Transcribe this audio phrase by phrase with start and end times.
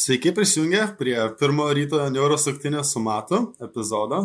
[0.00, 4.20] Sveiki prisijungę prie pirmo ryto neurosaktinės su Matu epizodo.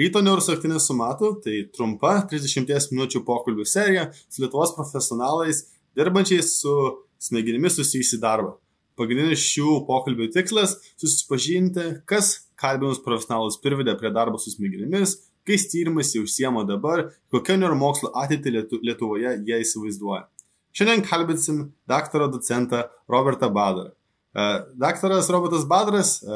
[0.00, 5.60] Ryto neurosaktinės su Matu- tai trumpa 30 minučių pokalbių serija su Lietuvos profesionalais,
[5.94, 6.74] dirbančiais su
[7.20, 8.56] smegenimis susijusi darbą.
[8.98, 16.10] Pagrindinis šių pokalbių tikslas- susipažinti, kas kalbinus profesionalus privedė prie darbo su smegenimis, kokiais tyrimais
[16.12, 20.26] jie užsiemo dabar, kokią neuromokslo ateitį Lietuvoje jie įsivaizduoja.
[20.74, 23.92] Šiandien kalbėsim daktarą docentą Robertą Badarą.
[24.38, 26.26] E, daktaras Robertas Badras e,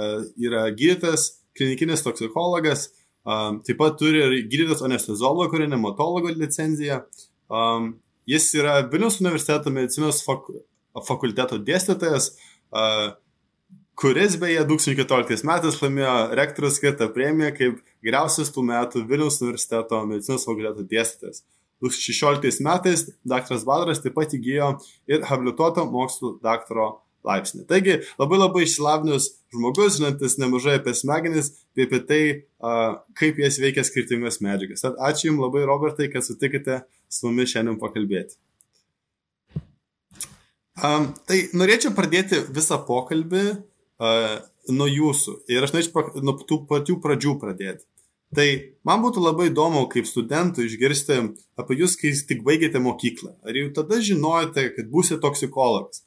[0.46, 2.88] yra gydytojas, klinikinis toksikologas,
[3.22, 3.34] e,
[3.66, 7.02] taip pat turi ir gydytojas anesteziologo ir nematologo licenciją.
[8.26, 12.30] Jis yra Vilnius universiteto medicinos fakulteto dėstytojas,
[13.98, 20.46] kuris beje 2014 metais laimėjo rektorius skirtą premiją kaip geriausias tų metų Vilnius universiteto medicinos
[20.48, 21.42] fakulteto dėstytojas.
[21.82, 23.58] 2016 metais dr.
[23.66, 24.76] Badras taip pat įgyjo
[25.10, 27.64] ir habilituoto mokslo daktaro laipsnį.
[27.70, 32.22] Taigi labai labai išsilavinus žmogus, žinantis nemažai apie smegenis, bei apie tai,
[33.18, 34.84] kaip jas veikia skirtingos medžiagas.
[34.84, 38.38] Tad ačiū Jums labai, Robertai, kad sutikite su mumis šiandien pakalbėti.
[40.82, 44.38] Um, tai norėčiau pradėti visą pokalbį uh,
[44.72, 47.84] nuo jūsų ir aš norėčiau nuo tų pačių pradžių pradėti.
[48.32, 48.46] Tai
[48.88, 51.18] man būtų labai įdomu kaip studentų išgirsti
[51.60, 53.34] apie jūs, kai tik baigėte mokyklą.
[53.44, 56.00] Ar jau tada žinojote, kad būsite toksikologas?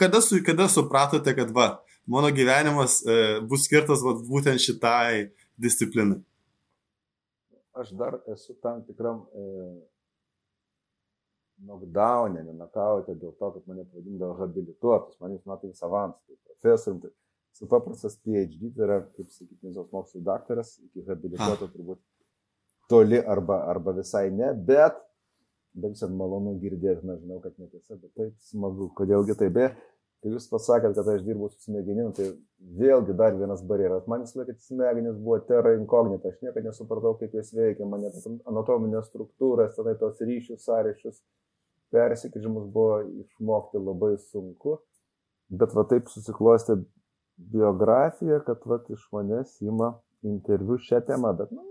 [0.00, 1.68] Kada, su, kada supratote, kad va,
[2.08, 5.26] mano gyvenimas e, bus skirtas va, būtent šitai
[5.60, 6.22] disciplinai?
[7.76, 9.44] Aš dar esu tam tikram e,
[11.66, 17.12] knockdownė, nenakautė dėl to, kad mane pavadindavo habilituotas, manęs matai savans, tai profesorium, tai
[17.60, 22.00] su paprastas PhD, tai yra, kaip sakyti, medicinos mokslų daktaras, iki habilituoto turbūt
[22.90, 24.96] toli arba, arba visai ne, bet
[25.74, 29.68] bent jau malonu girdėti, na žinau, kad netiesa, bet taip smagu, kodėlgi taip, be,
[30.20, 32.28] kai jūs pasakėt, kad aš dirbu su smegenim, tai
[32.80, 34.06] vėlgi dar vienas barjeras.
[34.10, 38.18] Man visą laiką smegenys buvo terra incognita, aš niekada nesupratau, kaip jos veikia, man net
[38.50, 41.22] anatominės struktūras, tenai tos ryšius, sąryšius,
[41.94, 44.78] persikėžimus buvo išmokti labai sunku,
[45.50, 46.80] bet va taip susiklostė
[47.50, 49.94] biografija, kad va iš manęs ima
[50.26, 51.64] interviu šią temą, bet nu,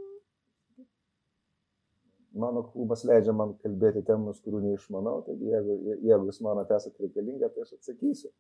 [2.34, 7.50] mano klubas leidžia man kalbėti temus, kurių neišmanau, taigi jeigu, jeigu jūs manote esate reikalinga,
[7.54, 8.32] tai aš atsakysiu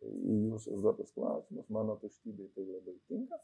[0.00, 3.40] į jūsų užduotus klausimus, mano tuštybei tai labai tinka.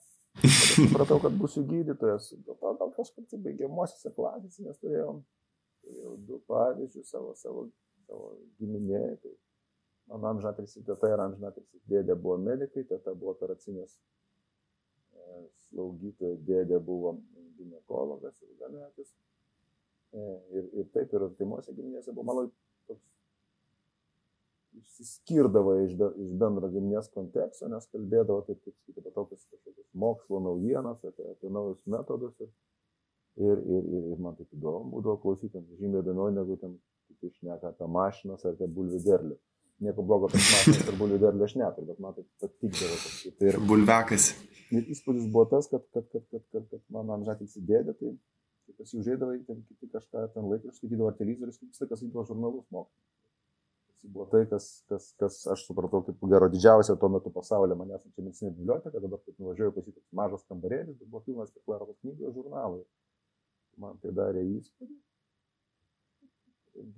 [0.77, 5.21] Supratau, kad būsiu gydytojas, dėl to gal kažkaip baigiamosiose klasėse mes turėjom
[5.87, 7.67] turėjau du pavyzdžius savo, savo,
[8.07, 9.17] savo giminėje.
[9.23, 9.35] Tai
[10.13, 17.17] mano amžinatilsi teta ir amžinatilsi dėdė buvo medikai, teta buvo operacinės e, slaugytoja, dėdė buvo
[17.59, 19.15] gynekologas ilgametis.
[20.15, 20.27] E,
[20.59, 22.47] ir, ir taip ir artimuose giminėse buvo malo
[22.87, 23.03] toks
[24.77, 29.89] išsiskirdavo iš, be, iš bendro giminės konteksto, nes kalbėdavo taip, kaip sakyti, apie tokius kažkokius
[29.97, 32.37] mokslo naujienas, apie, apie naujus metodus.
[32.41, 32.53] Ir,
[33.37, 36.71] Ir, ir, ir, ir man taip įdomu būdavo klausyti, žymiai įdomiau negu ten
[37.05, 39.35] kiti šneka apie mašinas ar apie bulvių derlių.
[39.85, 42.97] Nieko blogo apie mašinas ar bulvių derlių aš neturiu, bet man tai patikdavo.
[43.37, 44.31] Tai ir bulvekas.
[44.73, 48.15] Ir įspūdis buvo tas, kad, kad, kad, kad, kad, kad mano amžatis įdėdė, tai,
[48.67, 52.67] tai pasižiūrėdavo, ten kiti kažką ten laikraštį skaitydavo ar televizorius, kaip visą laiką skaitydavo žurnalus
[52.75, 53.05] mokslo.
[53.97, 58.05] Tai buvo tai, kas, kas, kas aš supratau, kaip gero didžiausia tuo metu pasaulyje manęs
[58.05, 62.85] čia medicinė biblioteka, dabar kaip nuvažiuoju pasitiks mažas kambarėlis, bet buvo pilnas deklaravos knygų žurnalų
[63.83, 64.97] man tai darė įspūdį.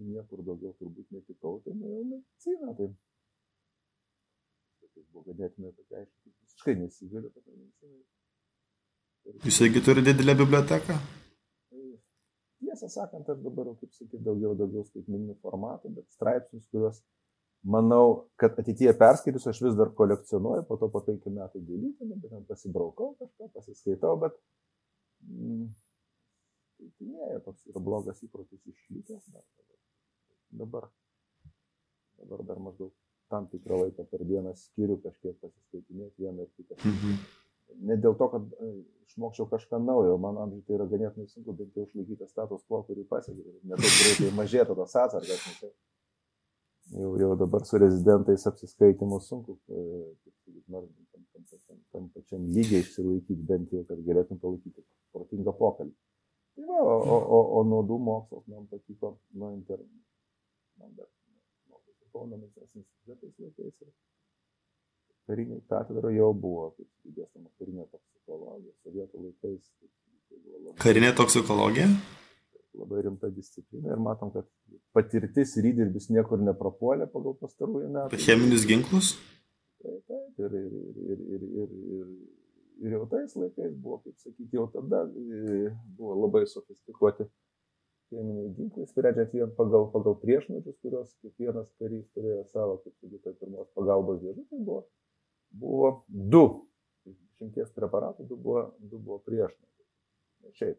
[0.09, 2.73] Niekur daugiau turbūt netikau, tai nuėjau mediciną.
[2.79, 2.89] Tai,
[4.89, 8.03] tai buvo ganėtinai tokia, aišku, visiškai nesigaliu apie mediciną.
[9.47, 10.99] Jūs irgi turi didelę biblioteką?
[12.69, 16.99] Tiesą sakant, aš dabar, kaip sakyti, daugiau, daugiau skaitmeninių formatų, bet straipsnius, kuriuos
[17.65, 22.35] manau, kad ateityje perskaitysiu, aš vis dar kolekcionuoju, po to po penkių metų dėlytinu, bet
[22.35, 24.37] ten pasibraukau kažką, pasiskaitau, bet
[25.25, 25.65] mm,
[26.77, 29.33] skaitinėja, toks yra blogas įprotis išlikęs.
[30.61, 30.91] Dabar,
[32.21, 32.93] dabar dar maždaug
[33.33, 36.79] tam tikrą laiką per dieną skiriu kažkiek pasiskaitinėti vieną ir kitą.
[36.85, 37.19] Mhm.
[37.89, 38.71] Ne dėl to, kad e,
[39.09, 43.05] išmokčiau kažką naujo, man amžiai tai yra ganėtinai sunku, bent jau išlaikyti status quo, kurį
[43.11, 43.59] pasiekiau.
[43.69, 45.45] Netaip greitai mažėtų tos atsargas.
[46.89, 49.85] Jau, jau dabar su rezidentais apsiskaitimu sunku, e,
[50.73, 55.97] nors tam, tam, tam, tam pačiam lygiai išsilaikyti, bent jau, kad galėtum palaikyti protingą pokalbį.
[56.57, 60.07] Tai va, o, o, o, o nuodų mokslas man patiko nuo interneto.
[60.81, 61.07] Man dar
[61.71, 63.93] mokiausi Kauno medicinos institutais laikais
[65.29, 69.73] ir kariniai katedra jau buvo, kaip dėstama karinė toksikologija, sovietų laikais.
[70.29, 71.89] Tai labai, karinė toksikologija?
[72.79, 74.47] Labai rimta disciplina ir matom, kad
[74.95, 78.21] patirtis ir įdirbis niekur neprapuolė pagal pastarųjų metų.
[78.23, 79.17] Cheminius ginklus?
[79.83, 82.07] Taip, taip, ir, ir, ir, ir, ir, ir,
[82.85, 87.29] ir jau tais laikais buvo, kaip sakyti, jau tada e, buvo labai sofistikuoti
[88.09, 93.35] cheminiai ginklai, sprendžiant vien pagal, pagal priešnuodžius, kurios kiekvienas karys turėjo savo, kaip sakyti, tai
[93.41, 94.85] pirmos pagalbos dėžutė buvo,
[95.51, 96.45] buvo du,
[97.39, 100.55] šimties preparatų, du buvo, du buvo priešnuodžiai.
[100.59, 100.79] Šiaip.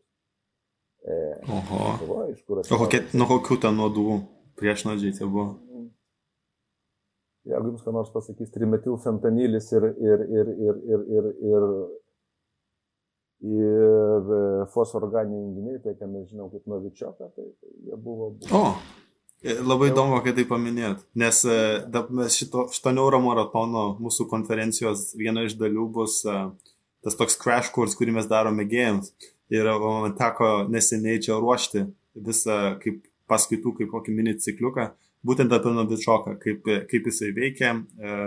[1.08, 1.18] E,
[1.48, 1.82] Oho.
[2.10, 2.72] Va, iš kur aš.
[2.76, 4.20] O kokie, nuo kokių ten nuodų
[4.60, 5.50] priešnuodžiai tai buvo?
[7.50, 11.68] jeigu jums ką nors pasakys trimetilfentanilis ir, ir, ir, ir, ir, ir, ir,
[13.56, 14.42] ir e,
[14.74, 18.32] fosforganiniai junginiai, tai ką mes žinom kaip novičioką, tai, tai jie buvo.
[18.42, 18.60] buvo.
[18.60, 18.74] O,
[19.44, 21.60] labai įdomu, kad tai paminėt, nes e,
[22.36, 28.28] šito, šito neuromaratono mūsų konferencijos viena iš dalių bus tas toks crash course, kurį mes
[28.28, 29.14] darome mėgėjams.
[29.50, 31.88] Ir man teko neseniai čia ruošti
[32.20, 33.00] visą kaip
[33.32, 34.92] paskaitų, kaip kokį mini cikliuką
[35.26, 38.20] būtent apie novičoką, kaip, kaip jisai veikia e,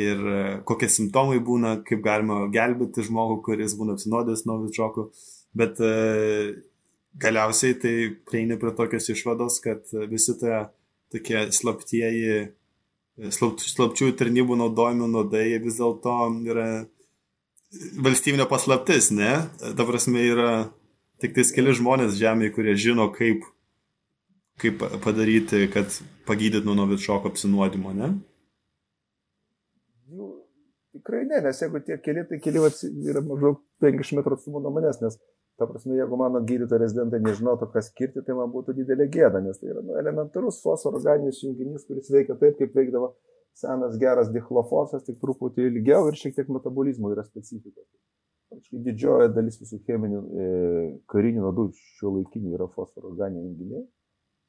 [0.00, 0.24] ir
[0.68, 5.08] kokie simptomai būna, kaip galima gelbėti žmogų, kuris būna apsinodęs novičoku.
[5.56, 5.92] Bet e,
[7.18, 7.94] galiausiai tai
[8.28, 10.64] prieini prie tokios išvados, kad visi tie
[11.10, 12.50] tokie slaptieji,
[13.34, 16.16] slap, slapčių tarnybų naudojami nuodai vis dėlto
[16.46, 16.68] yra
[18.02, 19.32] valstybinė paslaptis, ne?
[19.58, 20.52] Ta prasme yra
[21.22, 23.44] tik tais keli žmonės žemėje, kurie žino, kaip
[24.60, 25.88] kaip padaryti, kad
[26.28, 28.10] pagydyt nuo novičoko apsinuodimo, ne?
[30.10, 30.26] Jų,
[30.98, 35.00] tikrai ne, nes jeigu tie keli, tai keli yra maždaug 50 metrų atstumu nuo manęs,
[35.00, 35.16] nes,
[35.60, 39.60] ta prasme, jeigu mano gydytojo rezidentai nežinotų, kas skirti, tai man būtų didelė gėda, nes
[39.60, 43.12] tai yra nu, elementarus fosforganinis junginys, kuris veikia taip, kaip veikdavo
[43.60, 47.84] senas geras dichlofosas, tik truputį ilgiau ir šiek tiek metabolizmo yra specifika.
[48.72, 50.46] Didžioji dalis visų cheminių e,
[51.12, 53.84] karinių nuodų šio laikinių yra fosfororganiniai junginiai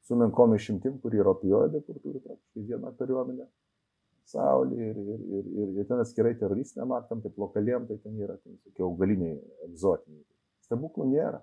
[0.02, 3.46] su menkom išimtim, kur yra opioidai, kur turi praktiškai vieną kariuomenę
[4.32, 8.36] Saulė ir, ir, ir, ir, ir ten atskirai teroristiniam aktam, taip lokaliem, tai ten yra
[8.38, 9.34] ten, tokie augaliniai,
[9.66, 10.22] egzotiniai.
[10.72, 11.42] Stebuklų nėra.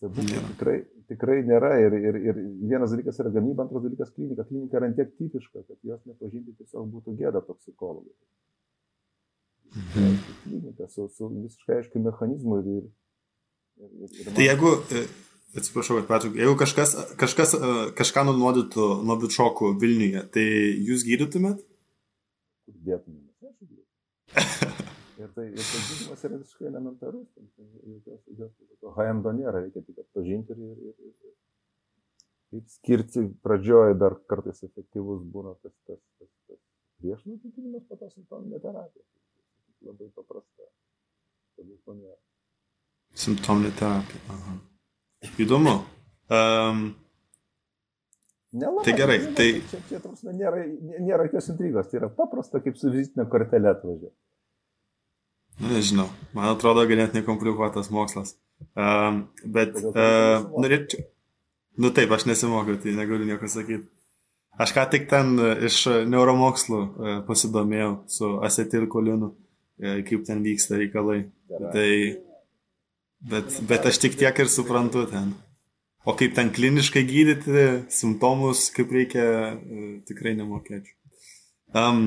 [0.00, 0.76] Stebuklų tikrai,
[1.12, 1.74] tikrai nėra.
[1.84, 4.46] Ir, ir, ir vienas dalykas yra gamyba, antras dalykas klinika.
[4.48, 8.14] Klinika yra tiek tipiška, kad jos nepažinti tiesiog būtų gėda toksikologui.
[9.74, 10.16] Mhm.
[10.46, 14.32] Klinika su, su visiškai aiškiu mechanizmu ir, ir, ir, ir.
[14.32, 14.74] Tai jeigu
[15.54, 20.46] Atsiprašau, kad Petru, jeigu kažkas, kažkas e, kažką nunuodytų nuo bičiokų Vilniuje, tai
[20.88, 21.62] jūs gydytumėt?
[22.88, 23.30] Dėtumėt.
[25.18, 27.28] ir tai, ir tai gydymas yra visiškai elementarus.
[28.98, 30.96] HMD nėra, reikia tik atpažinti ir, ir, ir,
[31.30, 31.34] ir,
[32.58, 36.60] ir skirti pradžioje dar kartais efektyvus būna tas, tas, tas, tas
[37.02, 39.06] priešnuodžių gydymas, po to simptominė terapija.
[39.84, 40.70] Labai paprasta.
[43.24, 44.22] Simptominė terapija.
[44.34, 44.58] Aha.
[45.40, 45.78] Įdomu.
[46.32, 46.86] Um,
[48.54, 49.46] Nelabai, tai gerai, nelabai, tai...
[49.66, 50.60] Čia, čia, čia nėra,
[51.02, 54.14] nėra jokios intrigos, tai yra paprasta kaip su vizitinė kortelė atvažiuoti.
[55.60, 58.34] Nu, nežinau, man atrodo ganėtinai komplikuotas mokslas.
[58.74, 61.06] Um, bet uh, norėčiau...
[61.78, 63.88] Nu taip, aš nesimokiau, tai negaliu nieko sakyti.
[64.62, 65.32] Aš ką tik ten
[65.66, 71.24] iš neuromokslų uh, pasidomėjau su acetilkolinu, uh, kaip ten vyksta reikalai.
[71.50, 71.72] Gerai.
[71.74, 71.88] Tai
[73.24, 75.32] Bet, bet aš tik tiek ir suprantu ten.
[76.04, 79.24] O kaip ten kliniškai gydyti simptomus, kaip reikia,
[79.56, 80.92] e, tikrai nemokėčiau.
[81.74, 82.02] Um,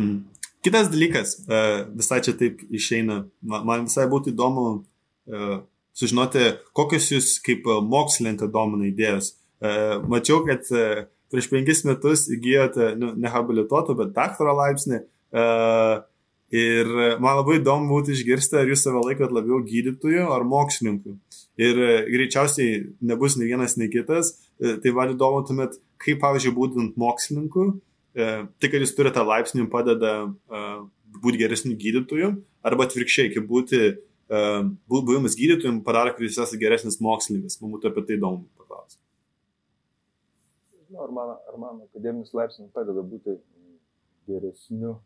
[0.67, 5.59] kitas dalykas, uh, visai čia taip išeina, man, visai būtų įdomu uh,
[5.97, 9.33] sužinoti, kokios jūs kaip mokslininkai domina idėjos.
[10.05, 10.67] Mačiau, kad
[11.33, 14.99] prieš penkis metus įgyjote, nu, nehabilituotą, bet daktaro laipsnį.
[16.53, 21.17] Ir man labai įdomu būtų išgirsti, ar jūs save laikot labiau gydytoju ar mokslininku.
[21.57, 24.35] Ir e, greičiausiai nebus nei vienas, nei kitas.
[24.61, 29.67] E, tai man įdomu tuomet, kaip, pavyzdžiui, būtent mokslininku, e, tai, kad jūs turite laipsnį,
[29.71, 30.13] padeda
[31.23, 32.31] būti geresniu gydytoju,
[32.65, 33.81] arba atvirkščiai, kaip būti,
[34.91, 37.59] buvimas gydytojum padaro, kad jūs esate geresnis mokslininkas.
[37.61, 39.01] Man būtų apie tai įdomu paklausti.
[40.97, 43.37] Ar man, ar man akademinis laipsnis padeda būti
[44.27, 44.97] geresniu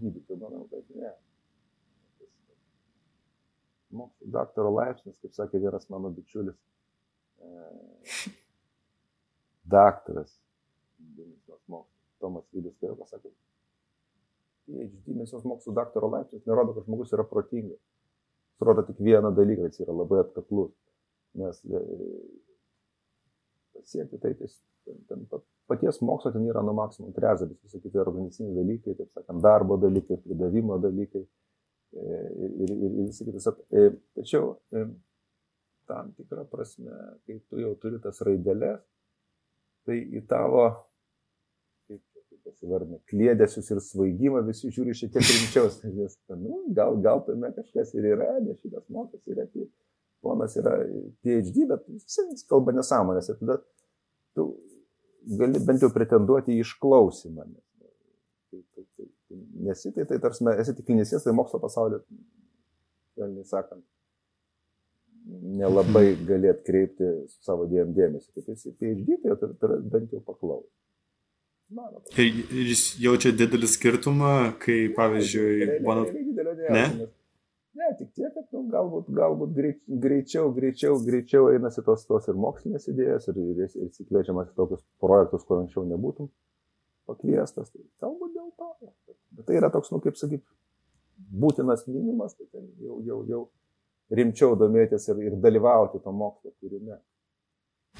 [0.00, 1.12] gydytojų, manau, kad ne.
[3.98, 6.56] Mokslo daktaro laipsnis, kaip sakė vienas mano bičiulis,
[7.40, 8.34] e,
[9.74, 10.34] daktaras,
[12.22, 13.30] Tomas Vilius Kajau pasakė,
[14.68, 17.80] PhD medicinos mokslo daktaro laipsnis nerodo, kad žmogus yra protingas.
[18.52, 20.74] Jis rodo tik vieną dalyką, jis yra labai atkaklus.
[21.38, 21.82] Nes e,
[23.76, 28.00] pasiekti tai tais, ten, ten pat paties mokslo ten yra nuo maksimum trečdalis, visi kiti
[28.02, 33.54] organizaciniai dalykai, taip sakant, darbo dalykai, pridavimo dalykai e, ir, ir, ir, ir visi kiti.
[33.70, 34.56] E, tačiau
[35.88, 36.92] tam tikrą prasme,
[37.24, 38.82] kai tu jau turi tas raidelės,
[39.88, 40.66] tai į tavo
[42.48, 47.52] kas įvardina, klėdėsius ir svaigimą, visi žiūri šiek tiek rimčiau, nes, nu, gal, gal tame
[47.56, 49.44] kažkas ir yra, nes šitas mokas yra,
[50.24, 50.78] ponas yra
[51.22, 53.60] PhD, bet jis kalba nesąmonės ir tada
[54.36, 54.48] tu
[55.38, 57.46] gali bent jau pretenduoti į išklausimą.
[58.48, 59.06] Tai, tai, tai,
[59.68, 62.00] nesi, tai, tai tarsi, esi tik nesies, tai mokslo pasaulio,
[63.12, 63.84] švelniai sakant,
[65.58, 67.10] nelabai gali atkreipti
[67.44, 68.30] savo dėm dėmesį.
[68.34, 70.66] Tai esi PhD, tai, tai bent jau paklaus.
[72.16, 76.06] Ir jis jaučia didelį skirtumą, kai, pavyzdžiui, mano...
[76.72, 77.08] Ne?
[77.78, 79.52] Ne, tik tiek, kad nu, galbūt, galbūt
[80.02, 84.82] greičiau, greičiau, greičiau einasi tos, tos ir mokslinės idėjas ir, ir, ir įsiklėčiamas į tokius
[85.02, 86.26] projektus, kur anksčiau nebūtum
[87.08, 87.70] pakviestas.
[87.70, 88.70] Tai galbūt dėl to.
[89.38, 90.42] Bet tai yra toks, nu, kaip sakyt,
[91.44, 93.44] būtinas minimas, tai ten jau, jau, jau
[94.18, 96.98] rimčiau domėtis ir, ir dalyvauti to mokslo kūrime.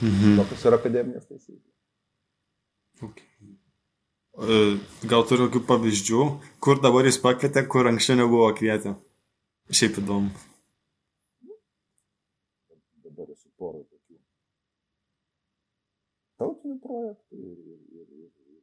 [0.02, 0.38] Mhm.
[0.42, 1.77] Tokios yra akademinės taisyklės.
[4.38, 4.58] E,
[5.10, 6.24] gal turiu kokių pavyzdžių,
[6.62, 8.94] kur dabar jis pakvietė, kur anksčiau nebuvo kvietę?
[9.74, 10.30] Šiaip įdomu.
[13.04, 14.18] Dabar esu porą tokių
[16.38, 18.62] tautinių projektų ir, ir, ir, ir, ir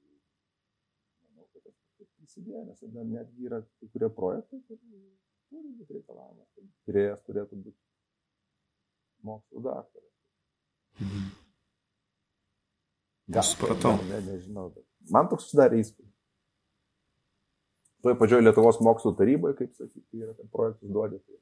[1.28, 6.70] manau, kad aš prisidėjau, nes tada netgi yra kai kurie projektai, kur turi būti reikalavimas,
[6.88, 7.82] tyrėjas turėtų būti
[9.28, 10.14] mokslo daktaras.
[11.04, 11.45] Mhm.
[13.26, 13.96] Gal, supratau.
[14.10, 14.70] Ne, nežinau,
[15.10, 16.16] man toks susidarė įspūdis
[18.06, 21.40] toje pačioje Lietuvos mokslo taryboje, kaip sakyti, yra ten projektus duodė, tai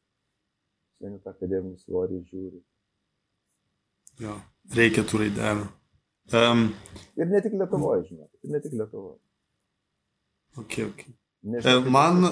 [1.01, 2.61] seniai tą akademinį svorį žiūri.
[4.23, 4.37] Jo,
[4.77, 5.65] reikia tų raidelių.
[6.39, 6.61] Um,
[7.19, 9.19] ir ne tik Lietuvoje, žinot, ir ne tik Lietuvoje.
[10.63, 11.03] Ok, ok.
[11.51, 12.23] Nežinau, e, man,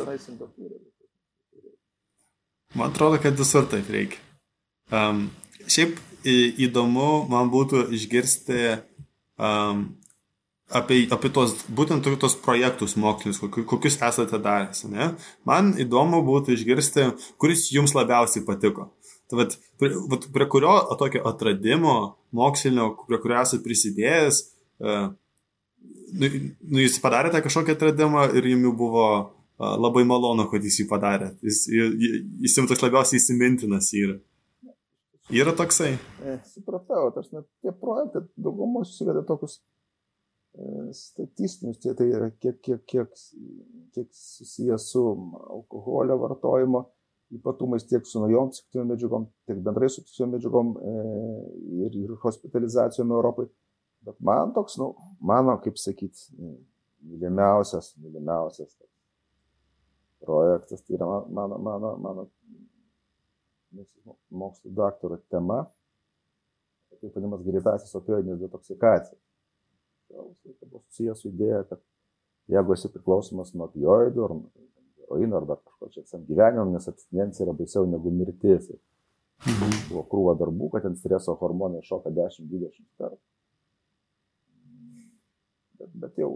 [2.80, 4.24] man atrodo, kad visur taip reikia.
[4.96, 5.26] Um,
[5.68, 8.78] šiaip įdomu man būtų išgirsti
[9.42, 9.84] um,
[10.72, 14.86] apie, apie tos, būtent tos projektus mokslinius, kokius esate daręs.
[14.92, 15.12] Ne?
[15.48, 17.10] Man įdomu būtų išgirsti,
[17.42, 18.92] kuris jums labiausiai patiko.
[19.32, 21.96] Tai vat, prie, vat, prie kurio tokio atradimo
[22.36, 24.42] mokslinio, prie kurio esate prisidėjęs,
[24.84, 25.12] uh,
[26.12, 26.32] nu,
[26.68, 31.40] nu, jūs padarėte kažkokį atradimą ir jums buvo uh, labai malonu, kad jūs jį padarėte.
[31.48, 34.20] Jis, jis jums toks labiausiai įsimintinas yra.
[35.32, 35.94] Yra toksai.
[36.28, 39.62] E, supratau, tarsi net tie projektai daugumos susiveda tokius
[40.54, 43.12] E, statistinius, tai, tai yra kiek, kiek, kiek,
[43.96, 45.04] kiek susijęs su
[45.56, 46.82] alkoholio vartojimo
[47.32, 50.96] ypatumais tiek su naujom psichotiniam medžiagom, tiek bendrai su psichotiniam medžiagom e,
[51.86, 53.48] ir, ir hospitalizacijom Europai.
[54.04, 54.90] Bet man toks, nu,
[55.24, 56.28] mano, kaip sakyti,
[57.08, 58.76] mylimiausias, mylimiausias
[60.20, 62.28] projektas, tai yra mano, mano, mano
[64.30, 65.64] mokslo daktaro tema,
[67.02, 69.20] taip vadinamas greitasis opioidinis detoksikacija
[70.46, 71.82] visą buvo susijęs su idėja, kad
[72.52, 74.38] jeigu esi priklausomas nuo opioidų ar
[75.02, 78.72] heroino ar dar kažko čia visam gyvenimam, nes abstinencija yra baisiau negu mirtis.
[79.42, 79.78] Mhm.
[79.90, 83.22] Buvo krūva darbų, kad ten streso hormonai šoka 10-20 kartų.
[85.82, 86.30] Bet, bet jau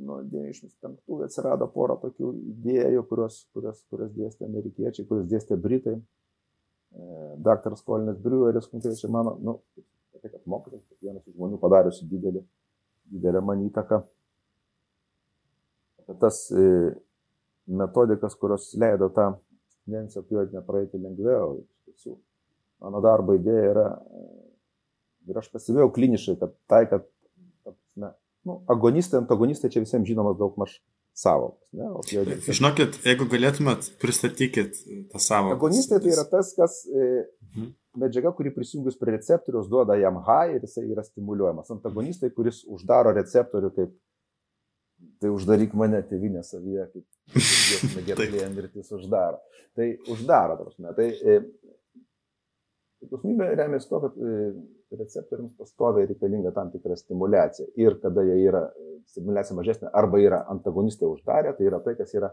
[0.00, 5.98] nuo 95 atsirado pora tokių idėjų, kurios, kurios, kurios dėstė amerikiečiai, kurios dėstė britai.
[7.46, 9.58] Daktaras Kolinas Briueris konkrečiai mano, nu,
[10.22, 12.40] tai kad mokytas, vienas iš žmonių padariusi didelį
[13.12, 14.00] didelę man įtaką.
[16.20, 16.94] Tas e,
[17.66, 21.60] metodikas, kurios leido tą abstinenciją opioidinę praeiti lengviau.
[21.62, 22.16] Iš tiesų,
[22.84, 24.26] mano darbo idėja yra, e,
[25.30, 27.08] ir aš pasivėjau kliniškai, kad tai, kad,
[27.98, 28.12] na,
[28.46, 30.78] nu, agonistai, antagonistai čia visiems žinomas daug maž
[31.16, 32.12] savokos.
[32.46, 34.78] Žinokit, jeigu galėtumėt, pristatykit
[35.12, 35.56] tą savoką.
[35.56, 37.10] Agonistai tai yra tas, kas e,
[37.54, 41.70] mhm medžiaga, kuri prisijungus prie receptoriaus duoda jam high ir jisai yra stimuliuojamas.
[41.76, 43.94] Antagonistai, kuris uždaro receptorių kaip
[45.20, 49.40] tai uždaryk mane tėvinę savyje, kaip gerklėje mirtis uždaro.
[49.76, 50.92] Tai uždaro, prasme.
[50.96, 51.38] Tai e,
[53.02, 54.36] priklausomybė remiasi to, kad e,
[54.94, 57.66] receptoriams pastoviai reikalinga tam tikra stimulacija.
[57.80, 58.66] Ir kada jie yra
[59.10, 62.30] stimulacija mažesnė arba yra antagonistai uždarę, tai yra tai, kas yra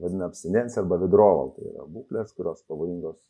[0.00, 1.54] vadina abstinencija arba vidroval.
[1.56, 3.20] Tai yra būklės, kurios pavojingos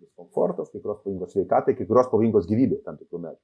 [0.00, 3.42] diskomfortas, kai kurios pavojingos sveikatai, kai kurios pavojingos gyvybė tam tikrų metų.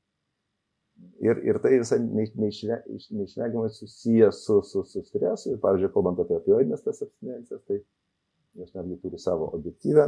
[1.24, 5.54] Ir, ir tai visai neišvengiamai susijęs su, su, su stresu.
[5.54, 7.80] Ir, pavyzdžiui, kalbant apie opioidinės tas abstinencijas, tai
[8.58, 10.06] jos netgi turi savo objektyvę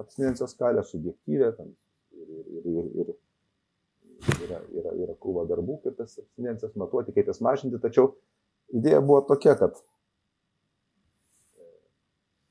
[0.00, 3.10] abstinencijos skalę, subjektyvę, ir, ir, ir, ir, ir
[4.46, 7.80] yra, yra, yra krūva darbų, kaip tas abstinencijas matuoti, kaip jas mažinti.
[7.82, 8.12] Tačiau
[8.76, 9.78] idėja buvo tokia, kad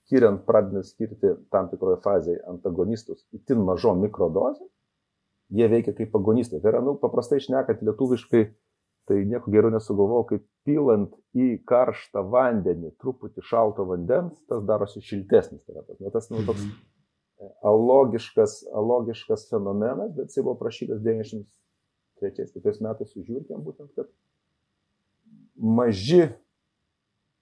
[0.09, 4.67] skiriant, pradedant skirti tam tikroje fazėje antagonistus itin mažom mikrodozėm,
[5.53, 6.61] jie veikia kaip agonistai.
[6.63, 8.43] Tai yra, nu, paprastai išnekant lietuviškai,
[9.09, 15.61] tai nieko geriau nesugalvojau, kaip pilant į karštą vandenį truputį šalto vandens, tas darosi šiltesnis.
[15.65, 16.73] Tai yra tas, nu, tas nu, toks mhm.
[16.73, 16.88] e,
[17.61, 24.09] alogiškas, alogiškas fenomenas, bet jisai buvo prašytas 93 metais su žiūrkėm, būtent, kad
[25.59, 26.29] maži,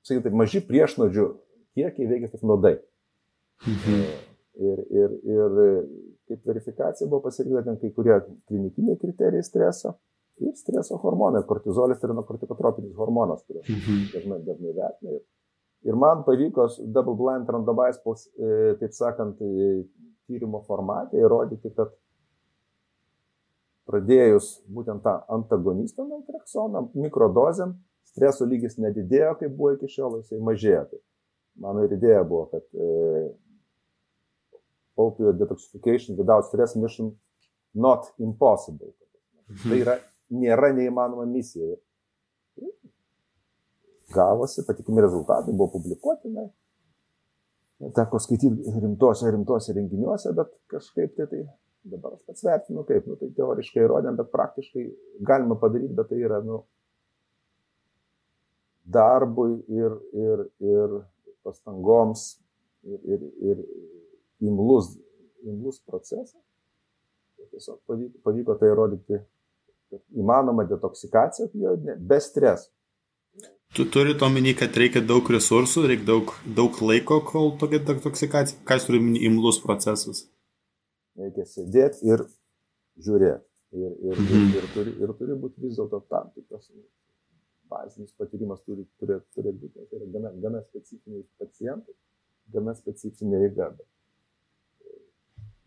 [0.07, 1.27] sakykime, maži priešnodžių
[1.77, 2.77] kiekiai veikia kaip nuodai.
[3.65, 4.01] Mhm.
[4.01, 4.17] E,
[4.67, 5.57] ir, ir, ir
[6.27, 8.17] kaip verifikacija buvo pasirinkta ten kai kurie
[8.49, 9.95] klinikiniai kriterijai streso
[10.41, 11.43] ir streso hormonai.
[11.49, 14.07] Kortizolis yra kortikotropinis hormonas, kurį mhm.
[14.13, 15.17] dažnai, dažnai vertina.
[15.17, 15.25] Ir,
[15.85, 18.01] ir man pavyko double blind randomized,
[18.37, 19.83] e, taip sakant, e,
[20.27, 21.93] tyrimo formate įrodyti, kad
[23.87, 27.77] pradėjus būtent tą antagonistą naltreksoną mikrodozėm,
[28.11, 30.83] streso lygis nedidėjo, kaip buvo iki šiol, jisai mažėjo.
[30.91, 30.99] Tai
[31.63, 33.29] mano ir idėja buvo, kad e,
[34.97, 37.13] opioid detoxification without stress mission
[37.73, 38.93] not impossible.
[39.47, 39.69] Mhm.
[39.69, 39.97] Tai yra
[40.33, 41.77] nėra neįmanoma misija.
[44.13, 46.47] Gavosi, patikimi rezultatai buvo publikuoti, na,
[47.95, 51.43] teko skaityti rimtuose, rimtuose renginiuose, bet kažkaip tai, tai
[51.91, 54.85] dabar aš pats vertinu, kaip, nu, tai teoriškai įrodėm, bet praktiškai
[55.27, 56.61] galima padaryti, bet tai yra, nu,
[58.87, 60.97] darbui ir, ir, ir
[61.43, 62.37] pastangoms
[62.87, 63.63] ir, ir, ir
[64.47, 64.93] imlus,
[65.43, 66.39] imlus procesas.
[67.51, 69.19] Tiesiog pavyko, pavyko tai įrodyti
[70.19, 72.71] įmanoma detoksikacija opioidinė be streso.
[73.77, 78.63] Tu turi omeny, kad reikia daug resursų, reikia daug, daug laiko, kol tokia detoksikacija.
[78.65, 80.23] Ką turi omeny imlus procesas?
[81.21, 82.23] Reikia sėdėti ir
[83.05, 83.45] žiūrėti.
[83.77, 84.47] Ir, ir, mhm.
[84.47, 86.71] ir, ir, turi, ir turi būti vis dėlto tam tikras
[87.69, 89.85] bazinis patyrimas turi, turi, turi būti.
[89.91, 91.95] Tai yra gana, gana specifiniai pacientai,
[92.55, 93.69] gana specifinė eiga.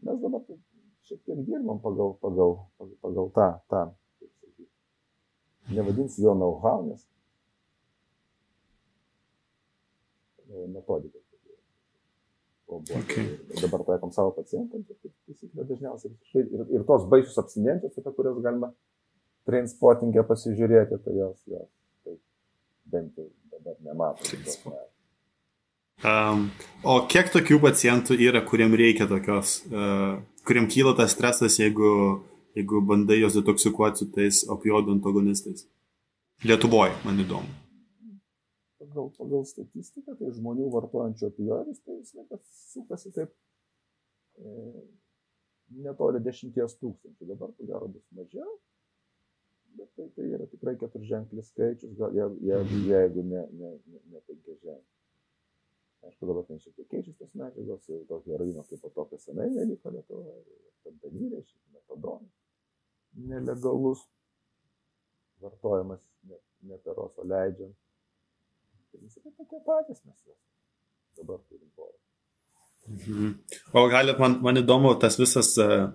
[0.09, 0.43] Mes dabar
[1.07, 3.87] šiek tiek dirbam pagal, pagal, pagal, pagal tą, tą
[5.77, 7.07] nevadinsiu jo know-how, nes
[10.71, 11.19] metodika.
[12.71, 13.27] Okay.
[13.59, 16.13] Dabar taikom savo pacientams, kaip taisyklė dažniausiai.
[16.39, 18.71] Ir, ir tos baisius abstinencijos, apie kurias galima
[19.49, 21.67] trainspottingę pasižiūrėti, tai jos, jos
[22.07, 22.15] tai
[22.93, 24.77] bent jau dabar nematom.
[26.01, 26.47] Um,
[26.87, 31.91] o kiek tokių pacientų yra, kuriem reikia tokios, uh, kuriem kyla tas stresas, jeigu
[32.55, 35.67] jeigu bandai juos detoksikuoti su tais opioidų antagonistais?
[36.47, 37.51] Lietuvoje, man įdomu.
[38.91, 44.55] Pagal, pagal statistiką, tai žmonių vartojančių opioidus, tai jis laikas sukasi taip e,
[45.85, 47.29] netoli dešimties tūkstančių.
[47.31, 48.57] Dabar, ko gero, bus mažiau,
[49.79, 54.99] bet tai, tai yra tikrai keturženklis skaičius, gal, jeigu, jeigu, ne, ne, ne, ne penkiaženklis.
[56.09, 59.51] Aišku, dabar ten šiek tiek keičiasi tas medžiagos, jau to heroino kaip po tokio senai
[59.53, 60.39] neliko Lietuvoje,
[60.83, 61.43] fentanylė,
[61.77, 62.39] metadonas
[63.15, 64.07] nelegalus
[65.41, 66.01] vartojimas
[66.63, 67.77] neperoso leidžiant.
[68.91, 70.19] Tai visi tai tokie patys mes
[71.19, 71.97] dabar turim porą.
[72.91, 73.33] Mhm.
[73.77, 75.91] O galit, man, man įdomu tas visas uh,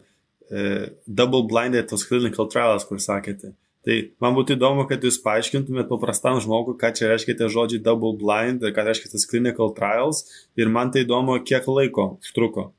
[0.51, 3.51] uh, double blinded tos clinical trials, kur sakėte.
[3.85, 8.15] Tai man būtų įdomu, kad jūs paaiškintumėte paprastam žmogui, ką čia reiškia tie žodžiai double
[8.21, 10.23] blind ir ką reiškia tas clinical trials.
[10.57, 12.71] Ir man tai įdomu, kiek laiko užtruko,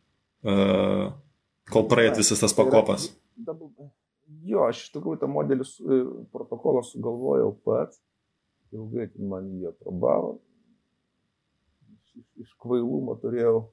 [0.48, 1.12] uh,
[1.70, 3.12] kol praeit visas tas pakopas.
[3.36, 3.70] Double,
[4.46, 5.96] Jo, aš iš tikrųjų tą modelį e,
[6.34, 7.98] protokolą sugalvojau pats,
[8.74, 10.36] ilgai man jį aprobavo.
[11.96, 13.66] Iš, iš kvailumo turėjau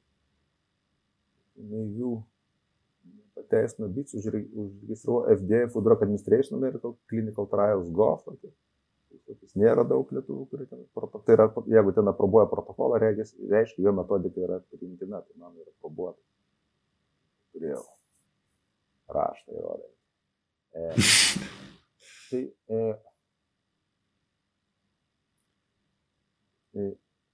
[1.57, 2.13] naivių
[3.33, 8.27] pateisino BITS, užregistravo FDA, Food Drug Administration American Clinical Trials GOF.
[9.33, 10.83] Jis nėra daug lietuvių, kurie ten,
[11.25, 15.69] tai yra, jeigu ten aprobuoja protokolą, regis, reiškia, jo metodika yra priimtina, tai man yra
[15.69, 16.19] aprobuota.
[17.53, 17.83] Turėjau
[19.13, 19.91] raštą įrodymą.
[20.73, 20.85] E,
[22.29, 22.79] tai e,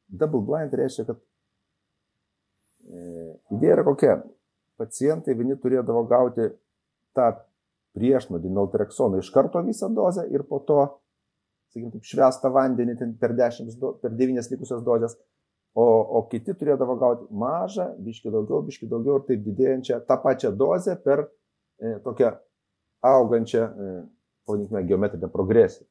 [0.09, 1.19] double blind reiškia, kad
[2.89, 3.03] e,
[3.55, 4.17] idėja yra kokia.
[4.79, 6.47] Pacientai vieni turėdavo gauti
[7.17, 7.31] tą
[7.97, 10.79] priešnodį naltreksoną iš karto visą dozę ir po to,
[11.73, 15.17] sakykim, taip švestą vandenį per, 10, per 9 likusias dozes,
[15.75, 20.53] o, o kiti turėdavo gauti mažą, biški daugiau, biški daugiau ir taip didėjančią tą pačią
[20.55, 22.31] dozę per e, tokią
[23.09, 23.91] augančią, e,
[24.47, 25.87] pavadinkime, geometrinę progresiją.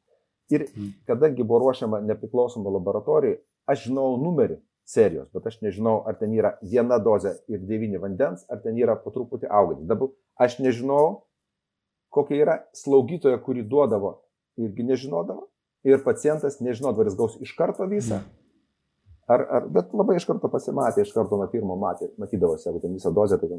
[0.52, 0.88] Ir mhm.
[1.08, 3.37] kadangi buvo ruošiama nepriklausoma laboratorija,
[3.68, 4.58] aš žinau numerį
[4.88, 8.96] serijos, bet aš nežinau, ar ten yra viena dozė ir devyni vandens, ar ten yra
[8.96, 9.88] po truputį augantis.
[9.90, 10.08] Dabar
[10.40, 11.26] aš nežinau,
[12.14, 14.14] kokia yra slaugytoja, kuri duodavo,
[14.56, 15.50] irgi nežinodavo.
[15.87, 18.22] Ir pacientas nežinodavo, ar jis gaus iš karto visą.
[18.22, 18.38] Mhm.
[19.28, 22.94] Ar, ar, bet labai iš karto pasimatė, iš karto nuo pirmo matė, matydavosi, jeigu ten
[22.96, 23.58] visą dozę, tai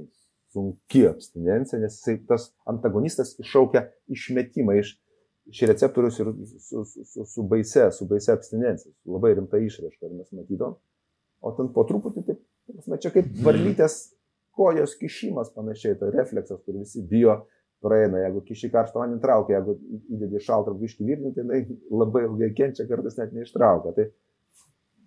[0.50, 4.96] sunki abstinencija, nes jisai, tas antagonistas iššaukia išmetimą iš,
[5.50, 10.12] iš receptorius ir su, su, su, su baise, su baise abstinencija, su labai rimta išraiška,
[10.14, 10.78] mes matydom.
[11.42, 12.42] O ten po truputį, taip,
[13.02, 13.44] čia kaip mhm.
[13.48, 14.00] varlytės
[14.60, 17.40] kojos kišimas panašiai, tai refleksas, kur visi bijo
[17.84, 19.76] praeina, jeigu kiši karštą vandenį traukia, jeigu
[20.18, 21.62] įdedi šaltą biškį virnį, tai
[21.96, 23.94] labai ilgai kenčia, kartais net neištraukia.
[23.96, 24.08] Tai,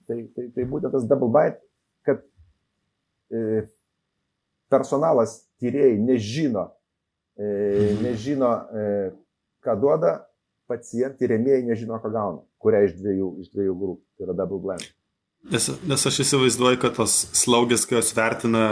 [0.09, 1.61] tai, tai, tai būtent tas double bite,
[2.09, 2.25] kad
[3.29, 3.67] e,
[4.73, 6.71] personalas tyrėjai nežino,
[7.37, 8.87] e, nežino, e,
[9.63, 10.17] ką duoda,
[10.71, 14.91] pacientai, tyrėmėjai nežino, ką gauna, kurią iš dviejų, iš dviejų grupų, tai yra double blind.
[15.51, 18.67] Nes, nes aš įsivaizduoju, kad tos slaugės, kai jos vertina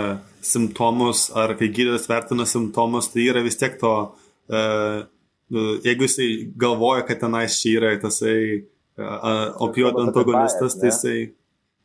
[0.46, 3.94] simptomus, ar kai gydytojas vertina simptomus, tai yra vis tiek to,
[4.55, 5.00] uh,
[5.83, 6.29] jeigu jisai
[6.61, 11.18] galvoja, kad tenais čia yra tasai uh, opioidų antagonistas, tai jisai...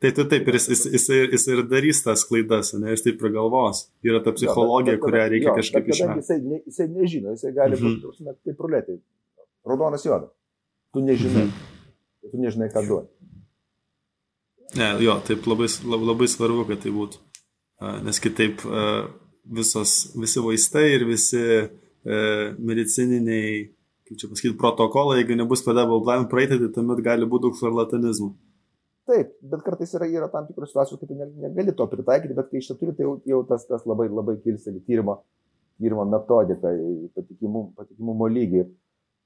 [0.04, 3.22] Tai tu taip, ir jis, jis, jis, jis ir darys tas klaidas, ne, jis taip
[3.24, 3.86] ir galvos.
[4.06, 6.22] Yra ta psichologija, jo, bet, bet, kurią reikia jo, kažkaip išvengti.
[6.22, 7.94] Jisai, ne, jisai nežino, jisai gali mhm.
[8.04, 8.98] būti, kaip ruletė.
[9.66, 10.32] Raudonas juodas.
[10.94, 11.46] Tu nežinai.
[11.50, 12.32] Mhm.
[12.32, 13.12] Tu nežinai, ką duoti.
[14.76, 17.22] Ne, jo, taip labai, labai svarbu, kad tai būtų.
[18.04, 18.64] Nes kitaip
[19.46, 21.68] visos, visi vaistai ir visi e,
[22.58, 23.62] medicininiai,
[24.08, 28.32] kaip čia pasakyti, protokolai, jeigu nebus pedabal blind praeitį, tai tuomet gali būti daug šarlatanizmų.
[29.06, 32.62] Taip, bet kartais yra, yra tam tikrų situacijų, kai tu negali to pritaikyti, bet kai
[32.62, 35.20] iš tikrųjų tai jau, jau tas, tas labai, labai kilsteli tyrimo,
[35.78, 36.72] tyrimo metodiką,
[37.14, 38.66] patikimumo, patikimumo lygį.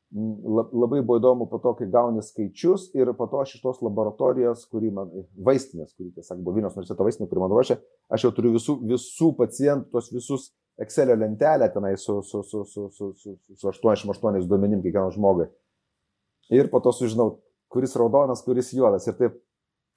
[0.09, 4.63] Labai buvo įdomu po to, kai gauni skaičius ir po to aš iš tos laboratorijos,
[4.71, 5.11] kurį man,
[5.45, 7.77] vaistinės, kurį tiesiog buvo Vilnius universiteto vaistinė, kurį man ruošė,
[8.17, 10.47] aš jau turiu visų, visų pacientų, tos visus
[10.79, 15.49] Excelio lentelę tenai su, su, su, su, su, su, su 88 duomenim kiekvienam žmogui.
[16.55, 17.35] Ir po to sužinau,
[17.69, 19.05] kuris raudonas, kuris juodas.
[19.11, 19.37] Ir taip,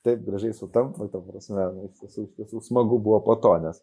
[0.05, 3.81] taip gražiai sutampa, ta prasme, iš tiesų smagu buvo po to, nes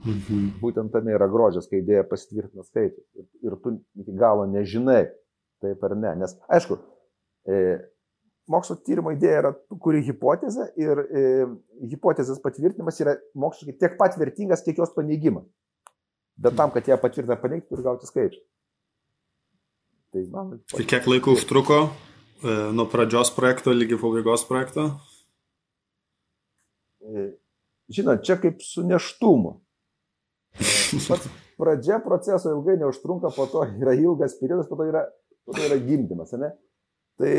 [0.00, 0.44] Mhm.
[0.62, 3.04] Būtent tame yra grožis, kai idėja pasitvirtina skaičius.
[3.18, 5.04] Ir, ir tu iki galo nežinai,
[5.60, 6.14] taip ar ne.
[6.22, 6.78] Nes, aišku,
[7.44, 7.58] e,
[8.50, 11.24] mokslo tyrimo idėja yra, kuri hipotezę ir e,
[11.92, 15.44] hipotezės patvirtinimas yra moksliškai tiek pat vertingas, kiek jos paneigimas.
[16.40, 18.40] Bet tam, kad ją patvirtina paneigti, turi gauti skaičių.
[20.10, 20.54] Tai man.
[20.80, 24.88] Ir kiek laiko užtruko e, nuo pradžios projekto lygi pabaigos projekto?
[27.04, 27.32] E,
[27.92, 29.60] žinot, čia kaip su neštumu.
[30.58, 31.28] Pats
[31.60, 35.04] pradžia proceso ilgai neužtrunka, po to yra ilgas periodas, po to yra,
[35.46, 36.50] po to yra gimdymas, ne?
[37.20, 37.34] Tai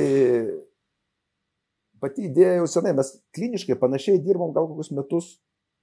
[2.01, 5.29] pati idėja jau senai, mes kliniškai panašiai dirbom gal kokius metus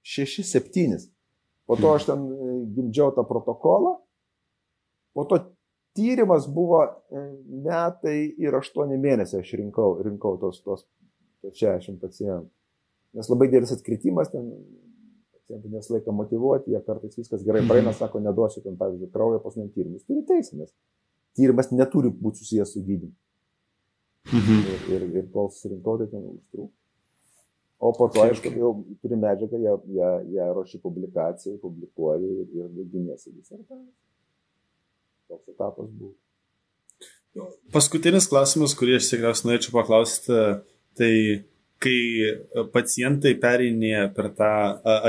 [0.07, 0.97] 6-7.
[1.69, 3.99] Po to aš ten e, gimdžiau tą protokolą,
[5.13, 5.41] po to
[5.97, 7.25] tyrimas buvo e,
[7.65, 10.87] metai ir 8 mėnesiai aš rinkau, rinkau tos, tos,
[11.43, 12.49] tos 60 pacientų.
[13.17, 14.49] Nes labai didelis atkritimas, ten
[15.49, 19.69] pacientai nes laiką motivuoti, jie kartais viskas gerai praeina, sako, neduosiu ten, pavyzdžiui, kraujo pasniam
[19.73, 20.05] tyrimus.
[20.05, 20.73] Turi teisę, nes
[21.37, 23.13] tyrimas neturi būti susijęs su gydymu.
[24.29, 24.59] Mhm.
[24.69, 26.71] Ir, ir, ir kol susirinkau, tai ten užtrūko.
[27.79, 32.89] O po to, aišku, jau turi medžiagą, ją, ją, ją ruoši publikacijai, publikuoji ir, ir
[32.91, 33.93] gynėsi disertaciją.
[35.31, 36.17] Toks etapas buvo.
[37.71, 40.41] Paskutinis klausimas, kurį aš tikriausiai norėčiau paklausti,
[40.99, 41.13] tai
[41.83, 42.33] kai e,
[42.73, 44.51] pacientai pereinėja per tą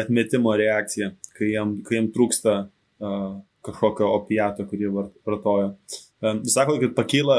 [0.01, 4.91] atmetimo reakciją, kai jam, kai jam trūksta uh, kažkokio opiato, kurį
[5.27, 5.73] vartoja.
[6.21, 7.39] Um, sako, kad pakyla,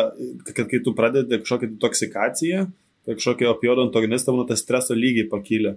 [0.52, 2.66] kad kai tu pradedi kažkokią toksikaciją,
[3.06, 5.76] tai kažkokį opioidų antagonistą, nu, tas streso lygiai pakyla.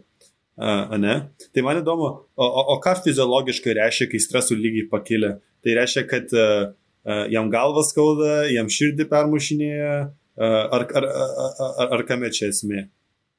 [0.55, 1.15] Uh, ne?
[1.51, 5.35] Tai man įdomu, o, o, o ką fiziologiškai reiškia, kai streso lygiai pakyla?
[5.65, 11.57] Tai reiškia, kad uh, uh, jam galvas skauda, jam širdį permušinėja, uh, ar, ar, ar,
[11.67, 12.87] ar, ar kame čia esmė?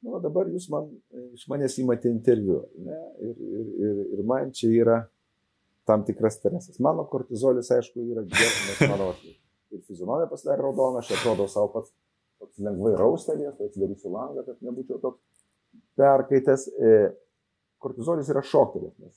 [0.03, 0.89] Nu, dabar jūs man,
[1.37, 2.63] iš manęs įmate interviu.
[2.81, 2.99] Ne?
[3.23, 4.99] Ir, ir, ir, ir man čia yra
[5.85, 6.79] tam tikras stresas.
[6.81, 9.11] Mano kortizolis, aišku, yra geras, nes mano
[9.75, 11.93] ir fizionomija pasidarė raudona, aš atrodau savo pats
[12.41, 15.21] toks lengvai raustelės, tai atsidarysiu langą, kad nebūčiau toks
[15.99, 16.67] perkaitęs.
[16.75, 16.95] E,
[17.85, 19.13] kortizolis yra šoktelės, nes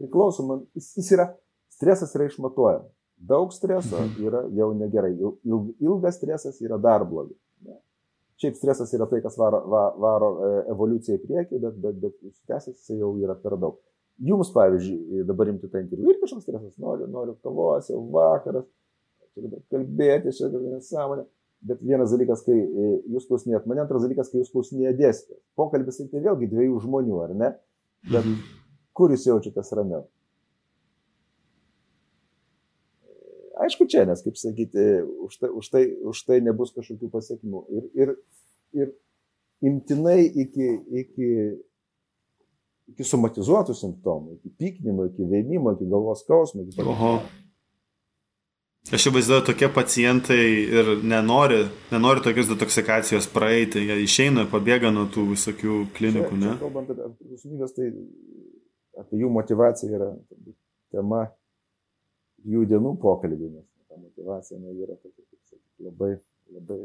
[0.00, 1.28] priklausomai, jis, jis yra,
[1.70, 2.90] stresas yra išmatuojamas.
[3.30, 4.24] Daug streso mhm.
[4.24, 7.36] yra jau negerai, il, ilgas stresas yra dar blogiau.
[8.40, 12.14] Šiaip stresas yra tai, kas varo, va, varo e, evoliuciją į priekį, bet, bet, bet
[12.30, 13.76] užsitęsęs jis jau yra per daug.
[14.20, 18.66] Jums, pavyzdžiui, dabar imti tą interviu ir kažkoks stresas, noriu, noriu kavos, jau vakaras,
[19.72, 21.26] kalbėti, čia dabar nesąmonė.
[21.68, 25.40] Bet vienas dalykas, kai e, jūs klausinėjat mane, antras dalykas, kai jūs klausinėjat dėstytoją.
[25.60, 27.50] Pokalbis tai vėlgi dviejų žmonių, ar ne?
[28.08, 28.28] Bet
[28.96, 30.06] kur jūs jaučiatės ramiau?
[33.70, 34.84] Aišku, čia, nes, kaip sakyti,
[35.22, 37.60] už tai, už tai, už tai nebus kažkokių pasiekimų.
[37.70, 38.14] Ir, ir,
[38.74, 38.88] ir
[39.62, 40.70] imtinai iki,
[41.04, 41.28] iki,
[42.90, 46.66] iki somatizuotų simptomų, iki pyknimo, iki vėmimo, iki galvos skausmo.
[46.66, 47.14] Iki Oho.
[48.90, 51.60] Aš įsivaizduoju, tokie pacientai ir nenori,
[51.92, 56.54] nenori tokios detoksikacijos praeiti, jie išeina, pabėga nuo tų visokių klinikų, čia, ne?
[56.56, 57.90] Čia, kalbant apie priklausomybės, tai
[59.04, 60.08] apie jų motivaciją yra
[60.90, 61.28] tema
[62.48, 66.12] jų dienų pokalbį, nes ta motivacija ne, yra tokia, kaip sakyti, labai,
[66.56, 66.80] labai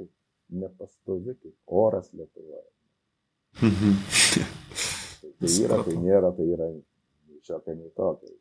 [0.61, 2.65] nepastovi, kaip oras Lietuvoje.
[5.25, 6.71] Tai, tai yra, tai nėra, tai yra
[7.45, 8.33] šiokia, nei tokia.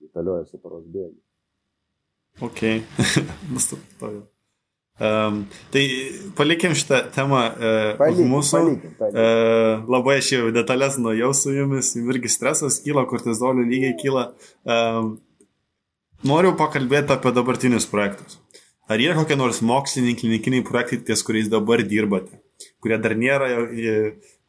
[0.00, 1.18] Italiojasi paros bėgiai.
[2.40, 2.62] Ok,
[3.52, 4.22] nustatoju.
[5.00, 5.82] Um, tai
[6.36, 8.58] palikim šitą temą uh, Palikim, mūsų.
[8.58, 9.20] palikim, palikim.
[9.20, 14.26] Uh, labai aš jau detalės nuėjau su jumis, jums irgi stresas kyla, kortizolio lygiai kyla.
[14.68, 15.14] Um,
[16.26, 18.38] noriu pakalbėti apie dabartinius projektus.
[18.90, 22.40] Ar yra kokie nors moksliniai klinikiniai projektai, ties kuriais dabar dirbate,
[22.82, 23.94] kurie dar nėra, e,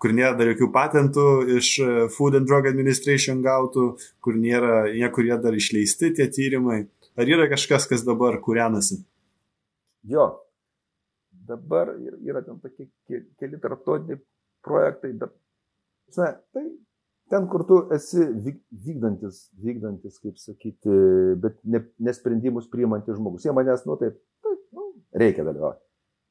[0.01, 1.25] kur nėra dar jokių patentų
[1.59, 6.87] iš e, Food and Drug Administration gautų, kur nėra niekur jie dar išleisti tie tyrimai.
[7.19, 9.03] Ar yra kažkas, kas dabar kūrenasi?
[10.09, 10.25] Jo,
[11.45, 14.17] dabar yra, ten tokie ke- keli tarptautiniai
[14.65, 16.65] projektai, na, tai
[17.31, 20.95] ten, kur tu esi vyk- vykdantis, vykdantis, kaip sakyti,
[21.43, 23.45] bet ne, nesprendimus priimantis žmogus.
[23.47, 24.89] Jie manęs, nu taip, taip nu,
[25.23, 25.81] reikia dalyvauti.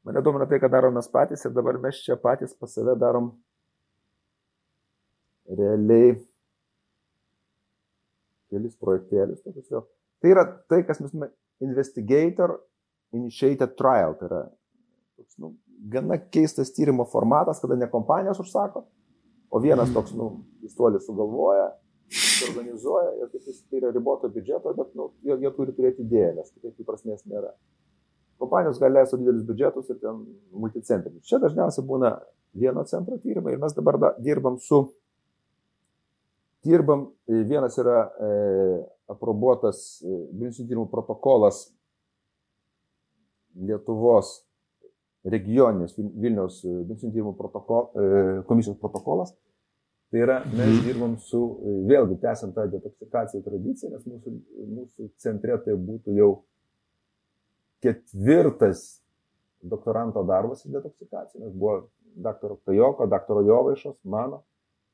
[0.07, 3.33] Mane domina tai, ką darom mes patys ir dabar mes čia patys pas save darom
[5.51, 6.15] realiai
[8.51, 9.43] kelis projektėlius.
[9.45, 11.33] Tai yra tai, kas mes vadiname
[11.65, 12.57] investigator
[13.17, 14.17] initiated trial.
[14.19, 14.41] Tai yra
[15.19, 15.55] toks, nu,
[15.93, 18.87] gana keistas tyrimo formatas, kada ne kompanijos užsako,
[19.51, 20.31] o vienas toks, nu,
[20.67, 21.71] įstuolis sugalvoja,
[22.49, 26.33] organizuoja ir kaip jis tai yra riboto biudžeto, bet nu, jie, jie turi turėti idėją,
[26.39, 27.53] nes kitaip jų prasmės nėra.
[28.41, 30.23] Kompanijos gali leisti didelius biudžetus ir ten
[30.57, 31.27] multicentrinius.
[31.29, 32.15] Čia dažniausiai būna
[32.57, 34.87] vieno centro tyrimai ir mes dabar da, dirbam su,
[36.65, 38.31] dirbam, e, vienas yra e,
[39.13, 41.69] aprobuotas e, biudžetinių tyrimų protokolas
[43.61, 44.45] Lietuvos
[45.25, 49.35] regioninės Vil- Vilniaus biudžetinių tyrimų protokol, e, komisijos protokolas.
[50.11, 50.85] Tai yra, mes Mhm.
[50.87, 54.33] dirbam su, e, vėlgi tęsiant tą detoksikacijų tradiciją, nes mūsų,
[54.79, 56.43] mūsų centre tai būtų jau
[57.81, 59.01] ketvirtas
[59.63, 64.43] doktoranto darbas į detoksikaciją, nes buvo daktaro Kajoko, daktaro Jovaišos, mano,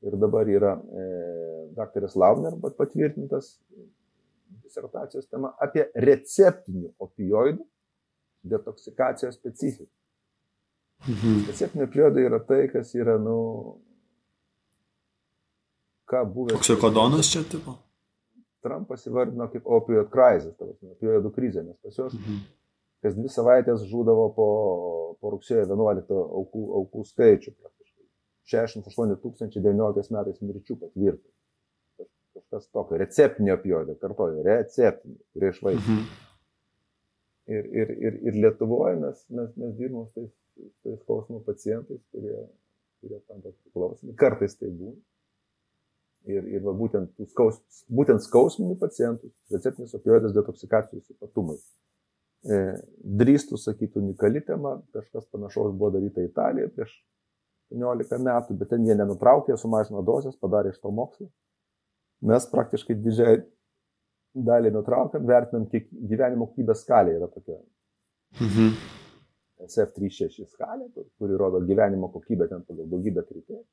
[0.05, 1.05] ir dabar yra e,
[1.75, 3.55] daktaras Laubner pat- patvirtintas
[4.63, 7.63] disertacijos tema apie receptinių opioidų
[8.47, 9.89] detoksikacijos specifiką.
[11.07, 11.45] Mhm.
[11.47, 13.37] Receptiniai opioidai yra tai, kas yra, nu,
[16.09, 17.77] ką buvęs Oksikodonas čia tipo?
[18.63, 20.09] Trumpas įvardino kaip opioid
[20.83, 22.37] yra opioidų krizė, nes pas juos Mhm.
[23.03, 24.47] kas dvi savaitės žūdavo po,
[25.21, 28.05] po rugsėjo 11 aukų, aukų skaičių praktiškai.
[28.51, 31.33] 68 tūkstančiai 19 metais mirčių patvirtinta.
[31.97, 32.97] Kaž- Kažkas tokio.
[32.97, 35.95] Receptinio opioido, kartoju, receptinio, kurie išvaistė.
[35.97, 36.07] Mhm.
[37.47, 40.31] Ir, ir, ir, ir Lietuvoje mes, mes, mes dirbame su tais,
[40.81, 42.37] su skausmo pacientais, kurie,
[43.01, 44.15] kurie tampa priklausomi.
[44.19, 44.97] Kartais tai būna.
[46.27, 51.55] Ir, ir va, būtent, skaus, būtent skausminių pacientų receptinis opioidas detoksikacijos ypatumai.
[52.47, 52.57] E,
[53.21, 56.97] drįstų sakyti unikali tema, kažkas panašaus buvo daryta Italijoje prieš
[57.71, 61.29] 15 metų, bet ten jie nenutraukė, sumažino dozes, padarė iš to mokslo.
[62.27, 63.39] Mes praktiškai didžiai
[64.47, 67.61] dalį nutraukiam, vertinam, kiek gyvenimo kokybės skalė yra tokia
[68.41, 68.96] Mhm.
[69.65, 73.63] SF36 skalė, kur- kuri rodo gyvenimo kokybę ten pagal daugybę kriterijų.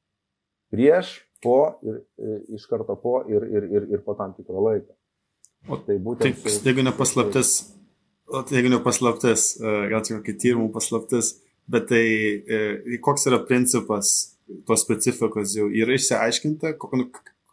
[0.75, 1.11] Prieš,
[1.45, 4.95] po ir e, iš karto po ir, ir, ir, ir po tam tikro laiko.
[5.69, 7.53] O tai būtent Tai jeigu ne paslaptis,
[8.29, 11.35] o tai jeigu ne paslaptis, e, gal čia kokia tyrimų paslaptis,
[11.71, 14.11] bet tai e, koks yra principas
[14.69, 17.07] tos specifikos jau yra išsiaiškinta, nu,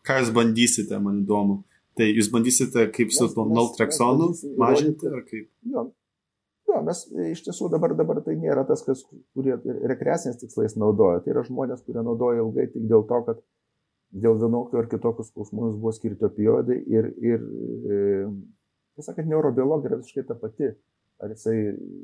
[0.07, 1.61] ką jūs bandysite, man įdomu.
[1.95, 5.47] Tai jūs bandysite kaip su Mes- tuo naltreksonu mažinti, ar kaip?
[5.67, 5.85] Jo,
[6.73, 9.03] jo, mes e, iš tiesų dabar, dabar tai nėra tas, kas,
[9.35, 9.57] kurie
[9.91, 11.21] rekreaciniais tikslais naudoja.
[11.23, 13.41] Tai yra žmonės, kurie naudoja ilgai tik dėl to, kad
[14.11, 17.99] dėl vienokių ar kitokių skausmų jums buvo skirti opioidai ir, ir e,
[18.97, 20.73] tiesą sakant, neurobiologija yra visiškai ta pati.
[21.21, 21.55] Ar jisai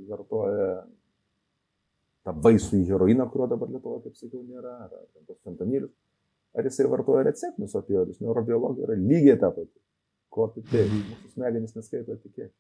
[0.08, 0.70] vartoja
[2.28, 5.92] tą baisų heroiną, kurio dabar Lietuvoje, kaip sakiau, nėra, ar, ar tos fentanilius,
[6.54, 8.22] ar jisai vartoja receptinius opioidus.
[8.22, 9.74] Neurobiologija yra lygiai ta pati.
[10.30, 11.06] Ko tik tai, Mhm.
[11.12, 12.54] mūsų smegenys neskaito tikėti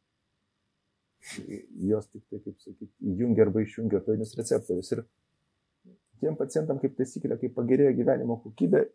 [1.89, 4.91] jos tik tai, kaip sakyti, įjungia arba išjungia opioidinius receptorius.
[4.95, 5.03] Ir
[6.21, 8.85] tiem pacientam, kaip taisyklė, kai pagerėja gyvenimo kokybė,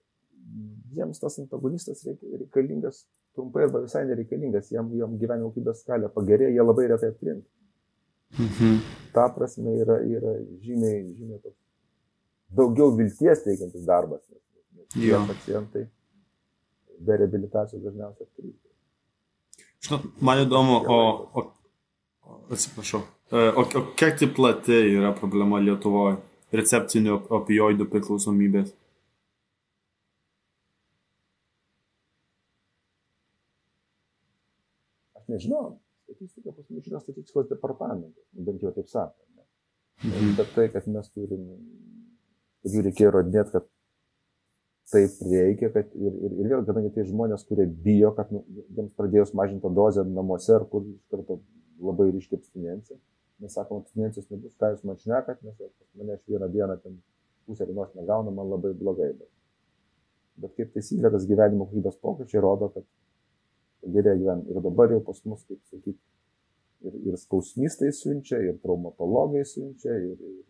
[0.96, 3.04] jiems tas antagonistas reikalingas
[3.36, 7.48] trumpai arba visai nereikalingas, jam, jam gyvenimo kokybės skalė pagerėja, jie labai retai atkrinta.
[8.40, 8.78] Mhm.
[9.12, 11.58] Ta prasme yra, yra žymiai, žymiai toks
[12.56, 14.22] daugiau vilties teikiantis darbas,
[14.96, 15.22] Jo.
[15.28, 15.86] pacientai
[17.00, 18.68] be reabilitacijos dažniausiai atkrinta.
[19.82, 20.98] Žinot, man įdomu, o,
[21.32, 21.44] o
[22.52, 23.00] Atsiprašau.
[23.32, 26.18] E, o, o kiek tai plati yra problema Lietuvoje
[26.52, 28.72] receptinių opioidų priklausomybės?
[35.18, 35.64] Aš nežinau,
[36.04, 39.16] statistika pas mus yra statistikos departamentas, bent jau taip sako.
[39.36, 39.46] Ne?
[40.10, 40.34] Mhm.
[40.40, 41.46] Bet tai, kad mes turim,
[42.62, 43.70] kad jų reikėjo rodinėti, kad
[44.92, 48.44] taip reikia, kad ir, ir, ir vėl, kadangi tai žmonės, kurie bijo, kad nu,
[48.76, 51.40] jiems pradėjus mažinti dozę namuose ar kur iš karto
[51.82, 52.98] labai ryškiai abstinencija,
[53.42, 55.58] mes sakom, abstinencijos nebus, ką jūs man šnekat, nes
[55.98, 56.98] mane aš vieną dieną ten
[57.46, 59.10] pusę dienos negaunu, man labai blogai.
[59.18, 59.30] Bet,
[60.44, 62.86] bet kaip taisyklė, tas gyvenimo kokybės pokyčiai rodo, kad
[63.96, 64.52] gerėja gyventi.
[64.54, 65.98] Ir dabar jau pas mus, kaip sakyti,
[66.86, 70.40] ir, ir skausmistai siunčia, ir traumatologai siunčia, ir, ir,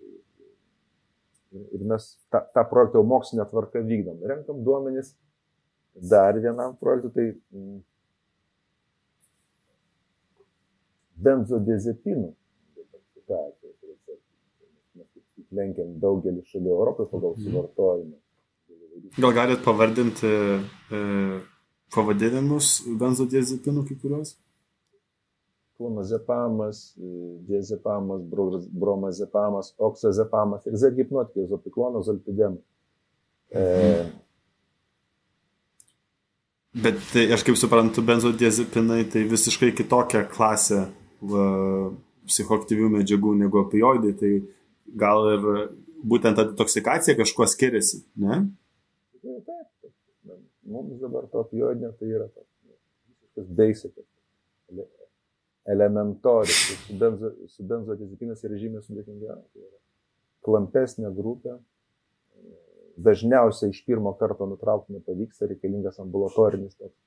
[1.52, 4.22] Ir mes tą, tą projektą jau mokslinę tvarką vykdom.
[4.24, 5.10] Renkam duomenis
[6.10, 7.80] dar vienam projektui, tai mm,
[11.26, 12.28] benzodiazepinų
[12.76, 13.78] detoksikacijos
[14.98, 15.08] Mes
[15.56, 17.48] lenkiam daugelį šalių Europoje pagal mhm.
[17.48, 18.16] suvartojimą.
[19.16, 21.02] Gal galit pavardinti e,
[21.94, 24.36] pavadinimus benzodiazepinų kai kuriuos?
[25.82, 26.94] clonazepamas,
[27.48, 28.20] diazepamas,
[28.70, 32.58] bromazepamas, oksazepamas ir Z hipnotikai, zopiklonas, zolpidem.
[33.50, 33.62] E...
[36.82, 40.86] Bet tai, aš kaip suprantu, benzodiazepinai tai visiškai kitokia klasė
[41.30, 41.46] va,
[42.28, 44.32] psichoaktyvių medžiagų negu opioidai, tai
[44.98, 45.48] gal ir
[46.02, 48.42] būtent ta detoksikacija kažkuo skiriasi, ne?
[49.22, 50.38] Taip, taip.
[50.72, 54.02] Mums dabar to opioidinio tai yra visiškas basic
[55.64, 56.62] elementorius.
[56.86, 59.42] Su, benzo, su benzodiazepinas yra žymiai sudėtingiau.
[59.52, 59.78] Tai yra
[60.46, 61.58] klampesnė grupė.
[63.02, 66.98] Dažniausiai iš pirmo karto nutraukti nepavyksta, reikalingas ambulatorinis toks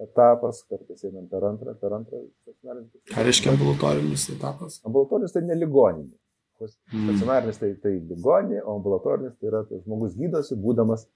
[0.00, 2.90] etapas, kartais einam per antrą, per antrą stacionarinis.
[3.12, 4.80] Ką reiškia ambulatorinis etapas?
[4.88, 6.16] Ambulatorinis tai neligoninė.
[6.62, 7.08] Hmm.
[7.08, 11.08] Stacionarinis tai, tai ligoninė, o ambulatorinis tai yra tai žmogus gydosi, būdamas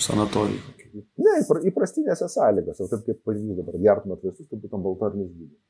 [0.00, 1.02] Sanatorijų.
[1.20, 1.34] Ne,
[1.68, 5.60] įprastinėse sąlygose, taip kaip pavyzdys dabar, gertumėt vaistus, tai būtų ambulatorinis gydymas.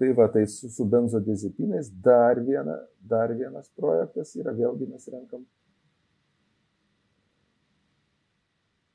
[0.00, 5.44] Tai va, tai su, su benzodiazepinais dar, viena, dar vienas projektas yra, vėlgi mes renkam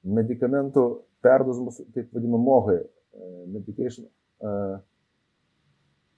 [0.06, 0.84] medikamentų
[1.26, 4.78] perdozimus, taip vadinamą MOHAI, e, medication uh,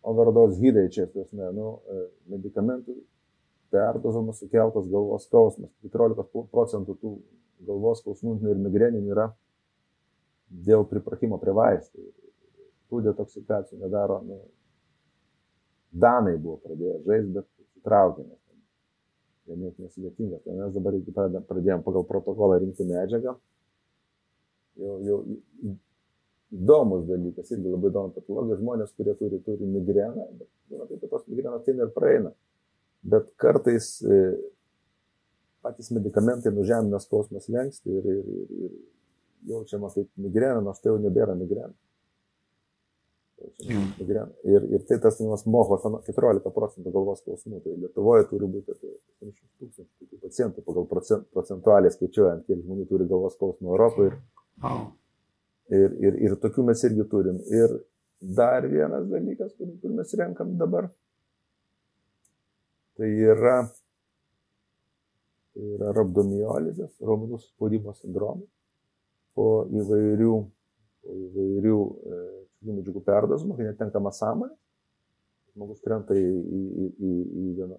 [0.08, 2.96] overdose hydai čia, tas, ne, nu, e, medikamentų
[3.74, 5.72] perdozamas sukeltas galvos skausmas.
[5.84, 7.14] 14 procentų tų
[7.68, 9.28] galvos skausmų ir migreninių yra
[10.68, 12.06] dėl pripratimo prie vaistų.
[12.88, 14.40] Tų detoksikacijų nedaro, nu,
[15.98, 17.46] Danai buvo pradėję žaisti, bet
[17.80, 18.42] įtraukė, nes
[19.48, 20.42] ten net nesudėtingas.
[20.44, 20.98] Tai mes dabar
[21.48, 23.38] pradėjom pagal protokolą rinkti medžiagą.
[24.78, 25.22] Jau, jau
[26.54, 31.16] įdomus dalykas, irgi labai įdomu patologija, žmonės, kurie turi, turi migreną, bet būna taip, kad
[31.16, 32.32] tos migrenos tai ir praeina
[33.02, 34.20] bet kartais e,
[35.62, 41.02] patys medikamentai nužemina skausmas lenksti ir, ir, ir, ir jaučiama kaip migrena, nors tai jau
[41.02, 41.74] nebėra migrena.
[43.68, 44.32] Migrena.
[44.50, 47.60] Ir, ir tai tas vadinamas moho 14 procentų galvos skausmų.
[47.62, 53.06] Tai Lietuvoje turi būti apie 800 tūkstančių pacientų pagal procent, procentualiai skaičiuojant, kiek žmonių turi
[53.10, 54.16] galvos skausmų Europoje.
[54.16, 54.18] Ir,
[54.64, 54.86] oh.
[55.74, 57.42] ir, ir, ir tokių mes irgi turim.
[57.52, 57.76] Ir
[58.38, 60.90] dar vienas dalykas, kur, kur mes renkam dabar,
[62.98, 63.60] Tai yra,
[65.54, 68.48] tai yra rabdomiolizės, raumenų spaudimo sindromas
[69.38, 70.32] po įvairių,
[71.06, 72.22] po įvairių e,
[72.72, 74.58] medžiagų perdozimo, kai netenkama sąmonė,
[75.52, 77.12] žmogus krenta į, į, į, į,
[77.44, 77.78] į, vieną,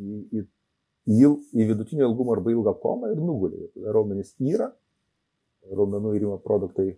[0.00, 0.44] į, į,
[1.18, 1.30] į,
[1.60, 3.68] į vidutinio ilgumo arba ilgą komą ir nugulė.
[3.84, 4.70] Raumenys yra,
[5.68, 6.94] raumenų įrimo produktai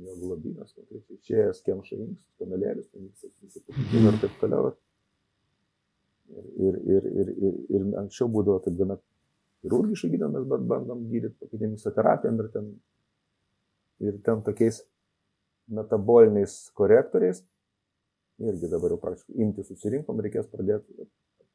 [0.00, 3.08] mioglobinas, konkrečiai išėjęs kemša inkstus, kanalėlis, ten
[4.08, 4.72] ir taip toliau.
[6.30, 8.96] Ir, ir, ir, ir, ir anksčiau būdavo taip gana
[9.64, 12.68] chirurgiškai gydomas, bet bandom gydyti pakeitim misoterapijom ir ten,
[14.06, 14.84] ir ten tokiais
[15.74, 17.42] metaboliniais korektoriais.
[18.40, 21.04] Irgi dabar jau praktiškai imti susirinkom, reikės pradėti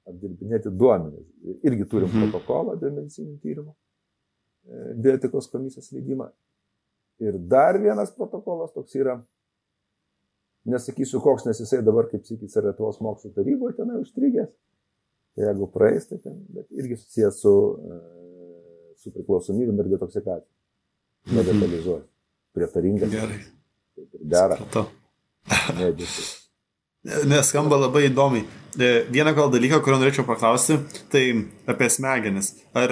[0.05, 1.25] apdirbinėti duomenis.
[1.65, 2.29] Irgi turim mhm.
[2.35, 3.73] protokolą dėl medicininių tyrimų,
[4.65, 6.29] bioetikos komisijos leidimą
[7.19, 9.15] Ir dar vienas protokolas toks yra,
[10.67, 14.51] nesakysiu koks, nes jisai dabar, kaip sakys, yra Lietuvos mokslo taryboje tenai užstrigęs.
[15.35, 17.55] Tai jeigu praeis, tai ten, bet irgi susijęs su,
[17.87, 17.99] e,
[18.99, 20.51] su priklausomybėm ir detoksikacija.
[21.25, 21.35] Mhm.
[21.39, 22.07] Nedetalizuosiu.
[22.55, 23.11] Prietaringas.
[23.11, 23.43] Gerai.
[23.95, 24.59] Taip ir dera.
[25.75, 26.44] Medžiagas.
[27.05, 28.45] Neskamba labai įdomiai.
[28.75, 30.79] E, vieną gal dalyką, kurio norėčiau paklausti,
[31.13, 31.23] tai
[31.69, 32.51] apie smegenis.
[32.75, 32.91] Ar,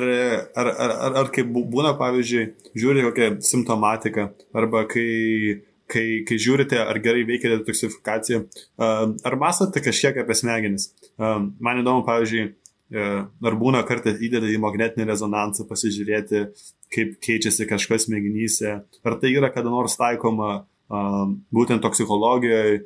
[0.53, 2.43] ar, ar, ar, ar kaip būna, pavyzdžiui,
[2.78, 8.43] žiūri kokią simptomatiką, arba kai, kai, kai žiūrite, ar gerai veikia detoksifikacija,
[8.78, 10.91] ar mąstote kažkiek apie smegenis.
[11.18, 12.45] Man įdomu, pavyzdžiui,
[12.93, 16.45] e, ar būna kartais įdeda į magnetinį rezonansą pasižiūrėti,
[16.93, 22.84] kaip keičiasi kažkas smegenyse, ar tai yra kada nors taikoma būtent toksikologijoje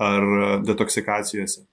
[0.00, 0.26] ar
[0.66, 1.64] detoksikacijose.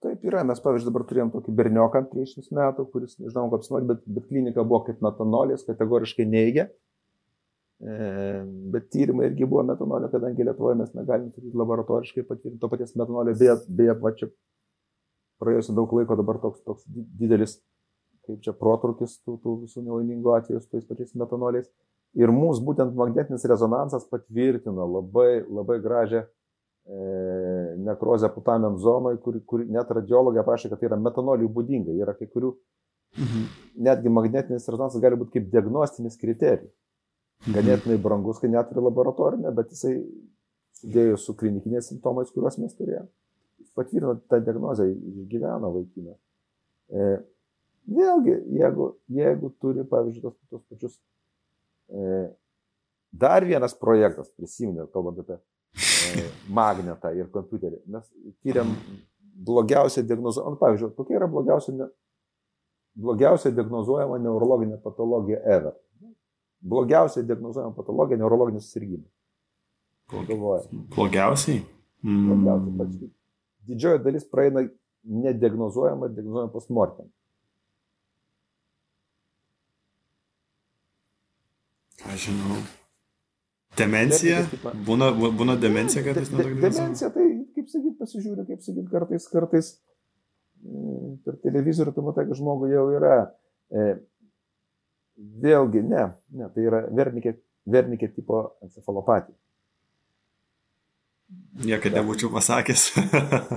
[0.00, 3.88] Taip yra, mes pavyzdžiui dabar turėjom tokį bernioką prieš šimtus metų, kuris, nežinau, kaip apsinuodė,
[3.90, 6.70] bet, bet klinika buvo kaip metanolės, kategoriškai neigia.
[7.80, 7.98] E,
[8.72, 13.36] bet tyrimai irgi buvo metanolio, kadangi Lietuvoje mes negalim sakyti laboratoriškai patvirtinti to paties metanolio,
[13.40, 14.30] beje, beje, va čia
[15.40, 16.88] praėjusiu daug laiko dabar toks, toks
[17.20, 17.58] didelis,
[18.24, 21.68] kaip čia protrukis tų, tų visų nelaimingų atvejų su tais pačiais metanoliais.
[22.16, 26.39] Ir mūsų būtent magnetinis rezonansas patvirtino labai, labai gražią e,
[27.84, 31.94] nekrozę putamen zonoje, kur, kur net radiologija prašė, kad tai yra metanoliui būdinga.
[31.94, 32.50] Yra kai kurių,
[33.18, 33.44] mhm.
[33.86, 36.72] netgi magnetinis rezonansas gali būti kaip diagnostinis kriterijus.
[37.44, 37.56] Mhm.
[37.56, 39.98] Ganėtinai brangus, kai net ir laboratorinė, bet jisai
[40.80, 43.08] sudėjus su klinikiniais simptomais, kuriuos mes turėjome,
[43.76, 46.16] patvirtino tą diagnozę, išgyveno vaikiną.
[46.90, 47.06] E,
[47.90, 50.96] vėlgi, jeigu, jeigu turi, pavyzdžiui, tos, tos pačius
[51.90, 52.30] E,
[53.10, 55.40] dar vienas projektas, prisiminiau, kalbant apie e,
[56.48, 57.80] magnetą ir kompiuterį.
[57.92, 58.08] Mes
[58.42, 58.72] tyriam
[59.46, 61.86] blogiausią diagnozuojamą, nu, pavyzdžiui, kokia yra blogiausia, ne,
[63.00, 65.76] blogiausia diagnozuojama neurologinė patologija ever.
[66.60, 69.08] Blogiausia diagnozuojama patologija neurologinis susirgymas.
[70.96, 71.62] Blogiausiai?
[72.02, 72.26] Mm.
[72.28, 72.98] Blogiausiai pats.
[73.70, 74.66] Didžioji dalis praeina
[75.04, 77.08] nediagnozuojama, diagnozuojama postmortem.
[82.10, 82.60] Aš žinau.
[83.78, 84.42] Demencija?
[84.86, 89.68] Būna, būna demencija kartais nuo tokio Demencija, tai kaip sakyt, pasižiūriu, kaip sakyt, kartais, kartais
[90.64, 93.20] mm, per televizorių tu matai, kad žmogui jau yra.
[93.70, 93.92] E,
[95.44, 97.36] vėlgi, ne, ne, tai yra vernikė,
[97.70, 99.36] vernikė tipo encefalopatija.
[101.62, 102.88] Niekada nebūčiau pasakęs.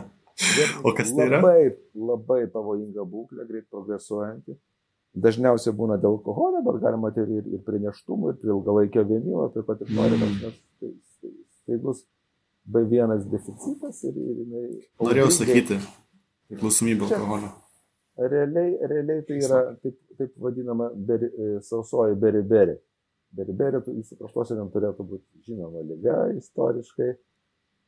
[0.85, 1.39] o kas tai yra?
[1.39, 4.57] Labai, labai pavojinga būklė, greit progresuojanti.
[5.13, 9.43] Dažniausiai būna dėl alkoholio, bet galima ir, ir, ir prie neštumų, ir prie ilgalaikio vėmimo,
[9.53, 10.39] taip pat ir mm.
[10.41, 10.89] nes tai,
[11.21, 11.33] tai,
[11.69, 11.99] tai bus
[12.65, 14.63] B1 deficitas ir, ir jinai...
[15.03, 15.77] Norėjau sakyti,
[16.49, 17.51] priklausomybė alkoholio.
[18.17, 22.79] Realiai, realiai tai yra taip, taip vadinama beri, e, sausoji beriberi.
[23.33, 27.13] Beriberi jūsų kraštuose turėtų būti žinoma lyga istoriškai.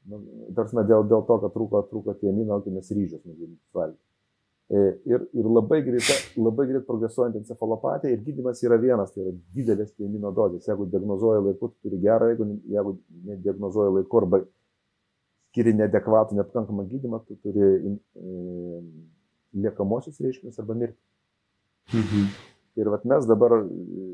[0.09, 0.21] Nu,
[0.57, 2.34] Tarsi dėl, dėl to, kad trūko, trūko tie
[2.73, 4.04] nes ryžius mėginti valgyti.
[4.68, 9.34] E, ir, ir labai, greita, labai greit progresuojant encefalopatija ir gydimas yra vienas, tai yra
[9.53, 10.66] didelės pienino dozės.
[10.66, 12.93] Jeigu diagnozuoja laiku, tu turi gerą, jeigu, jeigu
[13.28, 14.39] nediagnozuoja laiku arba
[15.51, 17.91] skiri nedekvatų, nepakankamą gydimą, tu turi e,
[19.61, 20.97] liekamosius reiškinius arba mirti.
[21.93, 22.24] Mhm.
[22.82, 24.07] Ir vat mes dabar, e,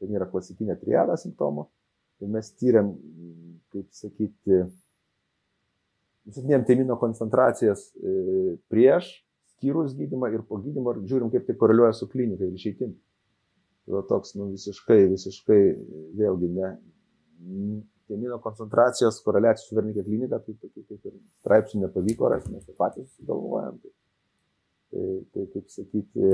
[0.00, 1.66] ten yra klasikinė triada simptomų,
[2.18, 2.88] tai mes tyriam,
[3.74, 4.62] kaip sakyti,
[6.24, 9.12] nusitinėm temino koncentracijas e, prieš
[9.62, 12.96] skyrus gydymą ir po gydymo ir žiūrim, kaip tai koreliuoja su klinika ir išeitim.
[13.86, 15.60] Tai toks, nu, visiškai, visiškai,
[16.18, 16.68] vėlgi, ne,
[18.10, 23.08] temino koncentracijos koreliacijos su vernikė klinika, tai tokių kaip ir straipsnių nepavyko rasti, mes patys
[23.16, 23.78] sugalvojam.
[23.82, 23.92] Tai,
[24.92, 26.32] tai, tai kaip sakyti,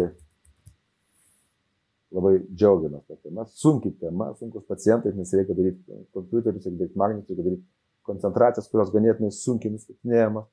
[2.16, 3.46] labai džiaugiamės tą temą.
[3.52, 7.66] Sunki tema, sunkus pacientai, nes reikia daryti kompiuterius, reikia daryti magnetus, reikia daryti
[8.08, 10.48] koncentracijas, kurios ganėtinai sunkiai nustatinėjamas.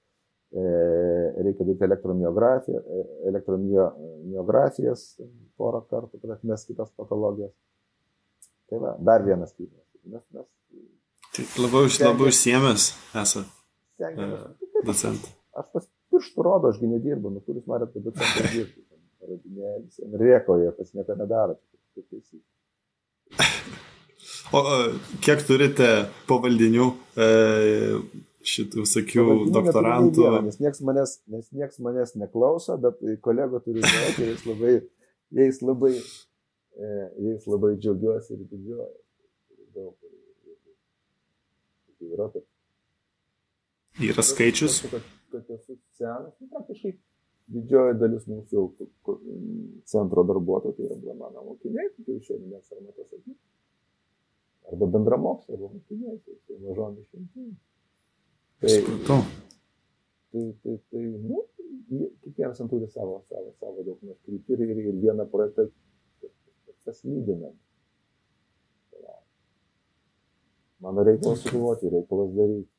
[0.55, 0.61] E,
[1.43, 5.01] reikia daryti elektromiografiją, e, elektromiografijas
[5.59, 7.51] porą kartų, kad atmes kitas patologijas.
[8.71, 9.83] Tai va, dar vienas tyrimas.
[10.05, 10.47] Mes, mes,
[11.35, 12.87] tai labai, labai užsiemęs
[13.19, 13.51] esate.
[13.99, 14.29] E,
[14.87, 15.27] docent.
[15.59, 18.85] Aš pas pirštų rodo, ašgi nedirbu, nu kuris norėt, kad docentas dirbtų.
[19.25, 21.59] Paradinėlis, rėkoja, pas nieko nedaro.
[24.53, 24.61] O
[25.25, 25.87] kiek turite
[26.29, 26.85] pavaldinių
[27.17, 27.27] e,
[28.45, 29.25] šitų visokių
[29.55, 30.27] doktorantų.
[30.45, 34.75] Nes nieks, manęs, nes nieks manęs neklauso, bet kolego turiu žinoti, jais labai,
[35.39, 35.93] jais labai,
[36.77, 36.91] e,
[37.29, 38.93] jais labai džiaugiuosi ir didžiuoju.
[42.05, 42.45] Yra, kad,
[44.05, 44.83] yra skaičius.
[44.91, 46.93] Kad, kad esu senas, nu, praktiškai
[47.55, 48.63] didžioji dalis mūsų
[49.89, 53.37] centro darbuotojų tai yra mano mokiniai, tai šiandien mes ar matas sakyti.
[54.71, 57.55] Arba bendramoksliai, arba mokiniai, tai mažom išimtim.
[57.57, 57.74] Tai,
[60.31, 61.43] tai, tai, tai nu,
[62.23, 65.67] kiekvienas turi savo, savo, savo daug kryptį ir, ir, ir vieną projektą
[66.85, 67.49] tas lydina.
[70.85, 72.69] Mano reikalas sugalvoti, reikalas daryti.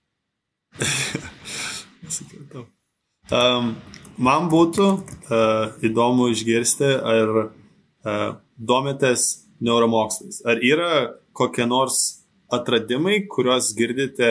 [3.34, 3.72] Um,
[4.28, 10.42] man būtų uh, įdomu išgirsti, ar uh, domitės neuromokslais.
[10.46, 10.92] Ar yra
[11.36, 12.22] kokie nors
[12.52, 14.30] atradimai, kuriuos girdite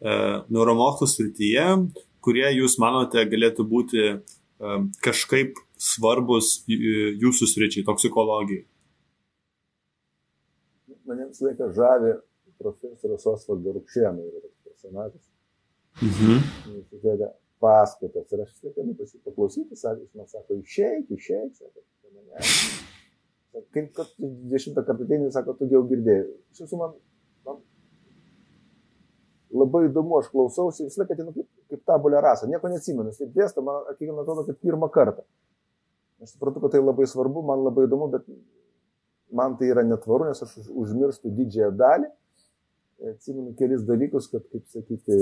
[0.00, 1.66] neuromokslų srityje,
[2.24, 8.66] kurie jūs manote galėtų būti um, kažkaip svarbus jūsų sričiai, toksikologijai?
[11.06, 12.16] Mane visą laiką žavi
[12.58, 15.24] profesorius Osvaldo Rukšienų yra toks personažas.
[16.02, 17.34] Mhm.
[17.62, 21.84] Paskaitas ir aš visą laiką nu pasipaklausyti, sakė, jis man sako, išeik, išeik, sako.
[23.72, 24.10] Kaip kad
[24.52, 26.26] dešimtą kartą ateini, sako, tu jau girdėjai.
[26.52, 26.92] Iš tiesų man
[29.56, 33.64] labai įdomu, aš klausausi, visą laiką atinu kaip, kaip tabulė rasa, nieko neatsimenu, taip dėsta,
[33.64, 35.24] man, kiekvieną atrodo, kad pirmą kartą.
[36.22, 38.28] Aš suprantu, kad tai labai svarbu, man labai įdomu, bet
[39.36, 42.10] man tai yra netvaru, nes aš užmirštu didžiąją dalį.
[43.10, 45.16] Atsimenu kelis dalykus, kad, kaip sakyti,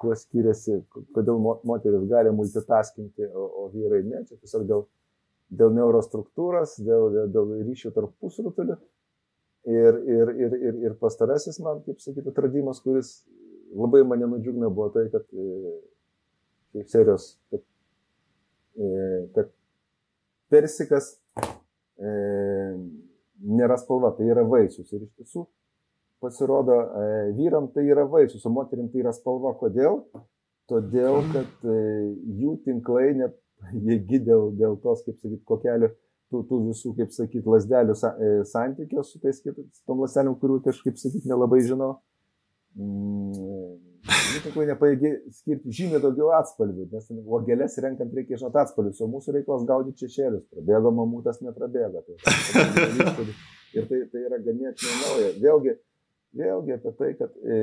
[0.00, 0.78] kuo skiriasi,
[1.16, 4.22] kodėl moteris gali multitaskinti, o, o vyrai ne.
[4.28, 4.86] Čia tiesiog dėl,
[5.60, 8.78] dėl neurostruktūros, dėl, dėl, dėl ryšio tarp pusrutulių.
[9.64, 13.14] Ir, ir, ir, ir, ir pastarasis man, kaip sakyti, atradimas, kuris
[13.72, 15.24] labai mane nudžiugino, buvo tai, kad,
[16.74, 17.64] kaip serijos, kad,
[19.32, 19.48] kad
[20.52, 21.14] persikas
[21.98, 22.12] e,
[23.44, 24.90] nėra spalva, tai yra vaisius.
[24.92, 25.46] Ir iš tiesų
[26.24, 27.08] pasirodo, e,
[27.38, 29.54] vyram tai yra vaisius, o moterim tai yra spalva.
[29.60, 30.02] Kodėl?
[30.70, 31.78] Todėl, kad e,
[32.40, 35.92] jų tinklai nepajėgi dėl, dėl tos, kaip sakyt, kokelio
[36.32, 40.60] tų, tų visų, kaip sakyt, lasdelių sa, e, santykio su tais kitais, tom lasdeliam, kurių
[40.64, 41.96] tai aš, kaip sakyt, nelabai žinau.
[42.74, 49.36] Mm, Tinklai nepaėgi skirti žymiai daugiau atspalvių, nes uogelės renkant reikia žinoti atspalvius, o mūsų
[49.38, 50.42] reikalas gaudyti šešėlius.
[50.52, 52.02] Prabėgo mamutas, neprabėgo.
[52.04, 53.26] Tai,
[53.78, 55.30] ir tai, tai yra ganėtinai nauja.
[55.40, 55.76] Vėlgi,
[56.40, 57.60] vėlgi apie tai, kad e,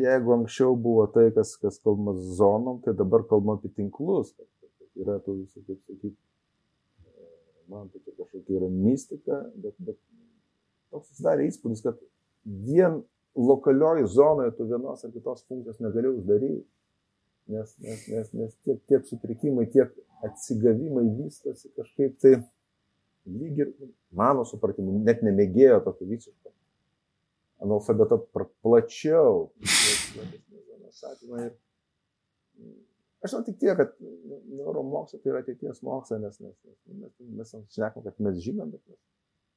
[0.00, 4.32] jeigu anksčiau buvo tai, kas, kas kalbama zonom, tai dabar kalbama apie tinklus.
[4.94, 6.16] Yra tų visų, kaip sakyti,
[7.72, 9.98] man tai kažkokia yra mistika, bet, bet
[10.92, 11.98] toks susidarė įspūdis, kad
[12.44, 13.02] vien
[13.34, 16.64] lokalioj zonoje tu vienos ar kitos funkcijos negali uždaryti.
[17.52, 19.90] Nes, nes, nes, nes tiek, tiek sutrikimai, tiek
[20.24, 22.38] atsigavimai vystosi kažkaip tai
[23.28, 23.72] lyg ir,
[24.16, 26.52] mano supratimu, net nemėgėjo tokio visiško
[27.64, 28.20] analfabeto
[28.64, 29.50] plačiau.
[33.24, 33.94] Aš tik tiek, kad
[34.52, 36.56] neuromokslas tai yra ateities mokslas, nes, nes,
[36.92, 38.98] nes mes, mes šnekam, kad mes žinom, bet mes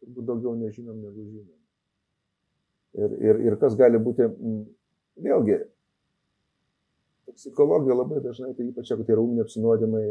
[0.04, 1.58] turbūt daugiau nežinom negu žinom.
[2.98, 4.62] Ir, ir, ir kas gali būti, mm,
[5.26, 5.58] vėlgi,
[7.36, 10.04] psichologija labai dažnai, tai ypač jeigu tai yra ūminiai apsinuodimai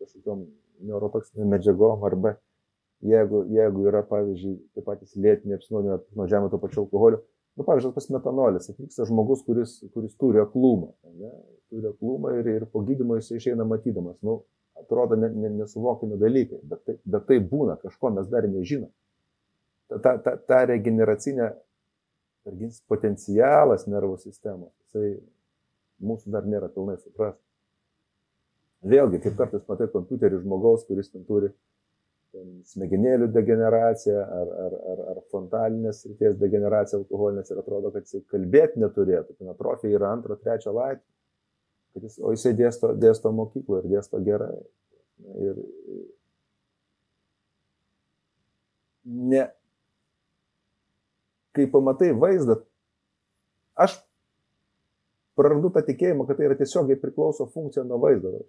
[0.00, 0.46] kažkokiam
[0.86, 2.36] neurotoksinėm medžiagom arba
[3.04, 7.20] jeigu, jeigu yra, pavyzdžiui, tie patys lėtiniai apsinuodimai, apsinuodžiami to pačiu alkoholiu,
[7.58, 11.32] nu, pavyzdžiui, pas metanolis, atvyksta žmogus, kuris, kuris turi aklumą, ne,
[11.72, 14.40] turi aklumą ir, ir po gydymo jis išeina matydamas, nu,
[14.78, 18.90] atrodo ne, ne, nesuvokiami dalykai, bet tai, bet tai būna, kažko mes dar nežinom.
[19.88, 21.52] Ta, ta, ta, ta regeneracinė
[22.44, 25.14] Targins potencialas nervų sistemos, jisai
[26.04, 27.38] mūsų dar nėra pilnai supras.
[28.84, 31.48] Vėlgi, kaip kartais matai kompiuterį žmogaus, kuris ten turi
[32.34, 38.20] ten, smegenėlių degeneraciją ar, ar, ar, ar frontalinės ryties degeneraciją alkoholinės ir atrodo, kad jisai
[38.34, 39.38] kalbėti neturėtų.
[39.38, 41.13] Ten atrofija yra antro, trečio laipsnio.
[41.94, 44.54] Jis, o jisai dėsto, dėsto mokykloje ir dėsto gerai.
[45.38, 45.60] Ir,
[49.04, 49.44] ne,
[51.54, 52.58] kai pamatai vaizdą,
[53.78, 53.94] aš
[55.38, 58.40] prarandu tą tikėjimą, kad tai yra tiesiogiai priklauso funkcija nuo vaizdo.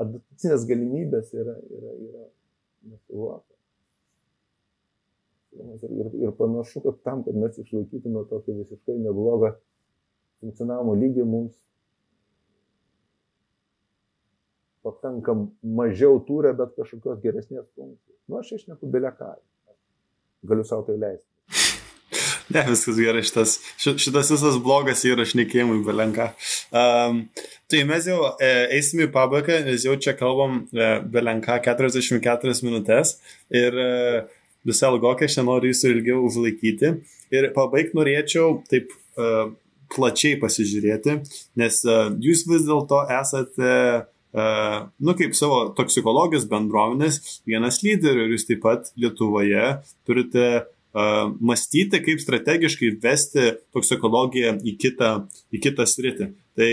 [0.00, 2.26] Adaptacinės galimybės yra, yra, yra
[2.92, 3.56] nesuvokiamas.
[5.50, 9.54] Ir, ir, ir panašu, kad tam, kad mes išlaikytume tokį visiškai neblogą
[10.40, 11.56] funkcionavimo lygį, mums
[14.86, 18.16] pakankam mažiau tūrė, bet kažkokios geresnės funkcijos.
[18.28, 19.34] Nu, aš išneku belę ką.
[20.50, 21.28] Galiu savo tai leisti.
[22.50, 26.32] Ne, viskas gerai, šitas, šitas visas blogas įrašnekėjimui belenka.
[26.74, 27.20] Um,
[27.70, 33.20] tai mes jau e, eisime į pabaigą, nes jau čia kalbam e, belenka 44 minutės
[33.54, 33.92] ir e,
[34.66, 36.92] visą ilgokai aš nenoriu jūsų ilgiau užlaikyti.
[37.30, 39.30] Ir pabaigti norėčiau taip e,
[39.94, 41.20] plačiai pasižiūrėti,
[41.60, 43.74] nes e, jūs vis dėlto esate
[44.32, 50.44] nu, kaip savo toksikologijos bendruomenės vienas lyderių ir jūs taip pat Lietuvoje turite
[51.40, 55.10] mąstyti, kaip strategiškai vesti toksikologiją į kitą,
[55.54, 56.32] į kitą sritį.
[56.58, 56.70] Tai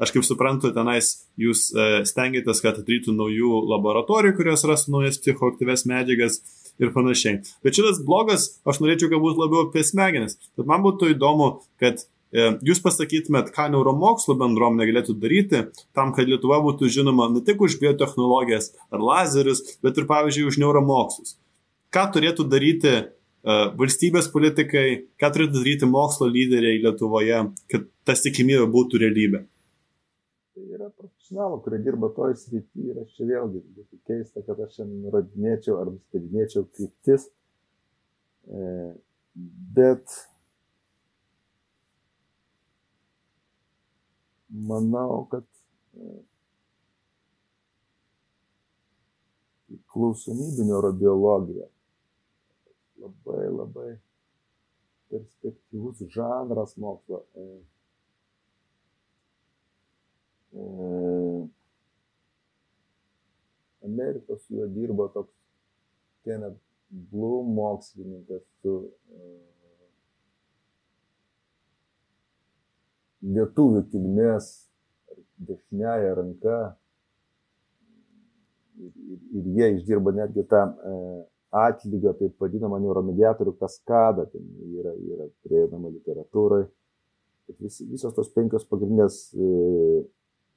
[0.00, 1.68] aš kaip suprantu, tenais jūs
[2.08, 6.40] stengiatės, kad atrytų naujų laboratorijų, kurios rastų naujas psichoaktyves medžiagas
[6.80, 7.42] ir panašiai.
[7.64, 10.38] Bet šitas blogas, aš norėčiau, kad būtų labiau apie smegenis.
[10.58, 11.50] Bet man būtų įdomu,
[11.82, 15.62] kad e, jūs pasakytumėt, ką neuromokslo bendruomenė galėtų daryti
[15.96, 20.58] tam, kad Lietuva būtų žinoma ne tik už biotehnologijas ar lazerius, bet ir, pavyzdžiui, už
[20.60, 21.38] neuromokslus.
[21.94, 28.68] Ką turėtų daryti uh, valstybės politikai, ką turėtų daryti mokslo lyderiai Lietuvoje, kad tas tikimybė
[28.76, 29.46] būtų realybė?
[30.58, 34.80] Tai yra profesionalų, kurie dirba toj srity ir aš čia vėlgi būtų keista, kad aš
[34.80, 37.28] šiandien nurodinėčiau ar nustatinėčiau kryptis.
[38.48, 38.72] E,
[39.76, 40.16] bet
[44.66, 45.46] manau, kad
[45.94, 46.18] e,
[49.92, 51.66] klausomybių neurobiologija
[52.98, 53.90] labai labai
[55.12, 57.22] perspektyvus žanras mokslo.
[57.34, 57.46] E,
[60.52, 60.64] e,
[63.88, 65.44] Amerikos su juo dirbo toks
[66.24, 68.74] Kenneth Bloom mokslininkas su
[73.22, 74.50] lietuvių kilmės
[75.48, 76.58] dešiniaja ranka.
[78.78, 80.96] Ir, ir, ir jie išdirba netgi tą e,
[81.58, 84.44] atlygio, taip vadinamą neuromediatorių kaskadą, ten
[84.78, 86.66] yra, yra prieinama literatūrai.
[87.58, 89.48] Vis, visos tos penkios pagrindinės e,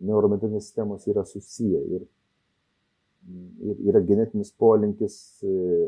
[0.05, 1.81] neuromedicininės sistemos yra susiję.
[1.95, 2.05] Ir,
[3.71, 5.87] ir yra genetinis polinkis e,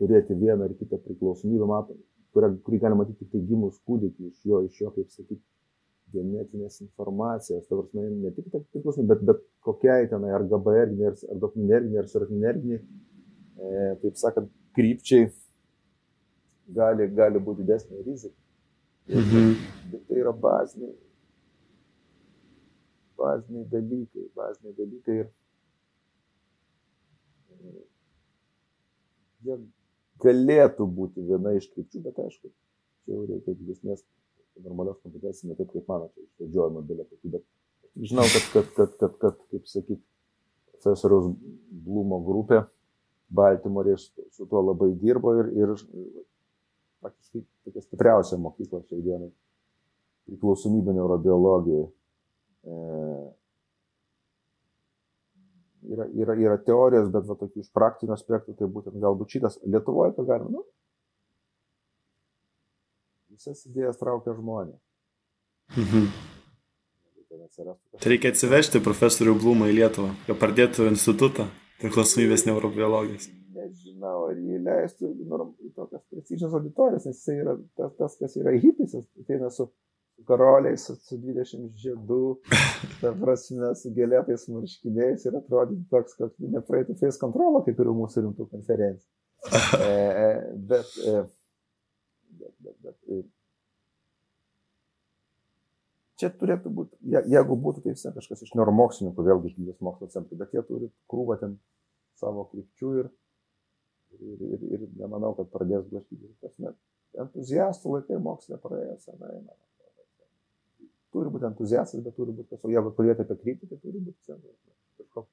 [0.00, 2.00] turėti vieną ar kitą priklausomybę, matom,
[2.36, 5.42] kurią, kurį galima matyti tik tai gimus kūdikį iš jo, iš jo, kaip sakyti,
[6.14, 10.92] genetinės informacijos, ta prasme, ne tik priklausomai, bet, bet kokiai tenai, ar GBR,
[11.32, 12.80] ar dopaminerginiai, ar serotonerginiai,
[13.56, 15.30] e, taip sakant, krypčiai
[16.76, 18.36] gali, gali būti didesnė rizika.
[19.08, 19.56] Mhm.
[19.92, 20.96] Bet tai yra baziniai,
[23.18, 25.28] baziniai dalykai, baziniai dalykai ir
[27.54, 27.84] e,
[29.46, 29.58] jie
[30.24, 32.50] galėtų būti viena iš krypčių, bet aišku,
[33.04, 34.02] čia jau reikia didesnės
[34.64, 38.94] normalios kompetencijos, ne taip kaip mano, čia išvedžiojama belė tokių, bet žinau, kad, kad, kad,
[39.00, 40.02] kad, kad kaip sakyti,
[40.86, 41.32] profesoriaus
[41.86, 42.62] Blumo grupė
[43.36, 45.72] Baltimorė su, su tuo labai dirbo ir, ir
[47.02, 49.32] praktiškai tokia stipriausia mokykla šiai dienai
[50.26, 51.88] priklausomybė neurobiologijai.
[52.66, 52.76] E,
[55.94, 60.14] yra, yra, yra teorijos, bet va, tokių iš praktinių aspektų, tai būtent galbūt šitas Lietuvoje,
[60.16, 60.64] ką galima, nu,
[63.36, 64.80] visas idėjas traukia žmonės.
[65.76, 66.10] Mhm.
[68.00, 71.48] Tai reikia atsivežti profesorių Blumą į Lietuvą, kad pradėtų institutą
[71.82, 73.28] priklausomybės neurobiologijos.
[73.56, 78.54] Nežinau, ar jį leistų į tokias prestižinės auditorijas, nes jis yra tas, tas kas yra
[78.56, 79.68] hipis, ateina su
[80.28, 82.20] karoliais, su, su 20 žiedų,
[83.02, 88.26] ta prasme, su gėlėtais marškiniais ir atrodytų toks, kad nepraeitų face control, kaip ir mūsų
[88.28, 89.12] rimtų konferencijų.
[89.46, 90.30] E, e,
[90.66, 91.20] bet e,
[92.66, 93.22] bet, bet, e,
[96.20, 100.08] čia turėtų būti, je, jeigu būtų tai visai kažkas iš neuromokslininkų, vėlgi iš gyvybės mokslo
[100.12, 101.58] centrų, bet jie turi krūvą ten
[102.20, 103.12] savo krypčių ir,
[104.16, 106.32] ir, ir, ir nemanau, kad pradės blaškyti.
[106.64, 106.76] Net
[107.26, 109.38] entuziastų laikai mokslė praėjo senai.
[111.14, 115.24] Turi būti entuziastas, bet turi būti tiesiog, jeigu kalbėti apie kryptį, tai turi būti kažkokia,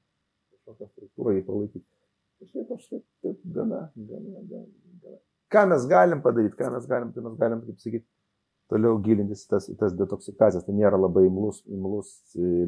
[0.53, 1.85] kažkokia struktūra jį palaikyti.
[2.43, 4.67] Kažkaip aš taip, taip gana, gana, gana,
[5.03, 5.19] gana
[5.53, 8.07] Ką mes galim padaryti, ką mes galim, tai mes galim, kaip sakyti,
[8.73, 10.65] toliau gilintis į tas, į tas detoksikacijas.
[10.65, 12.13] Tai nėra labai imlus, imlus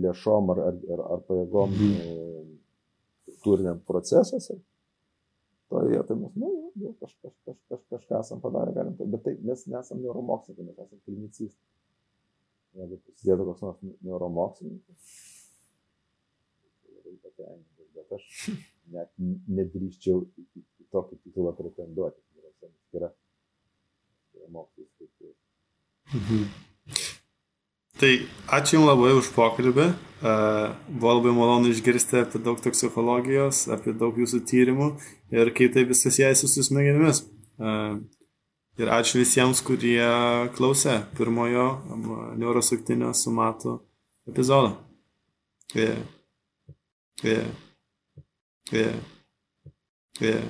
[0.03, 2.51] lėšom ar, ar, ar, ar pajėgom mm.
[3.45, 4.59] turiniam procesuose.
[5.73, 9.33] Toje vietoje mes, nu, jau kaž, kaž, kaž, kaž, kažką esam padarę, galim, bet tai
[9.41, 11.71] mes nesam neuromokslininkai, mes esam klinicistai.
[12.75, 15.17] Jeigu prisidėtų koks nors neuromokslininkas,
[16.83, 18.29] tai labai patenkintas, bet aš
[18.93, 19.09] net
[19.57, 22.21] nedrįščiau į tokį titulą pretenduoti
[22.95, 23.09] yra,
[24.35, 24.87] yra mokslas.
[26.13, 26.45] Mhm.
[27.99, 28.11] Tai
[28.51, 29.87] ačiū Jums labai už pokalbį.
[30.89, 34.89] Buvo labai malonu išgirsti apie daug toksikologijos, apie daug Jūsų tyrimų
[35.31, 37.23] ir kaip tai viskas jėsi su smegenimis.
[38.75, 40.03] Ir ačiū visiems, kurie
[40.57, 41.67] klausė pirmojo
[42.35, 43.77] neurosuktinio sumato
[44.27, 44.75] epizodo.
[45.73, 46.03] Yeah.
[47.23, 47.47] Yeah.
[48.71, 48.99] Yeah.
[50.19, 50.43] Yeah.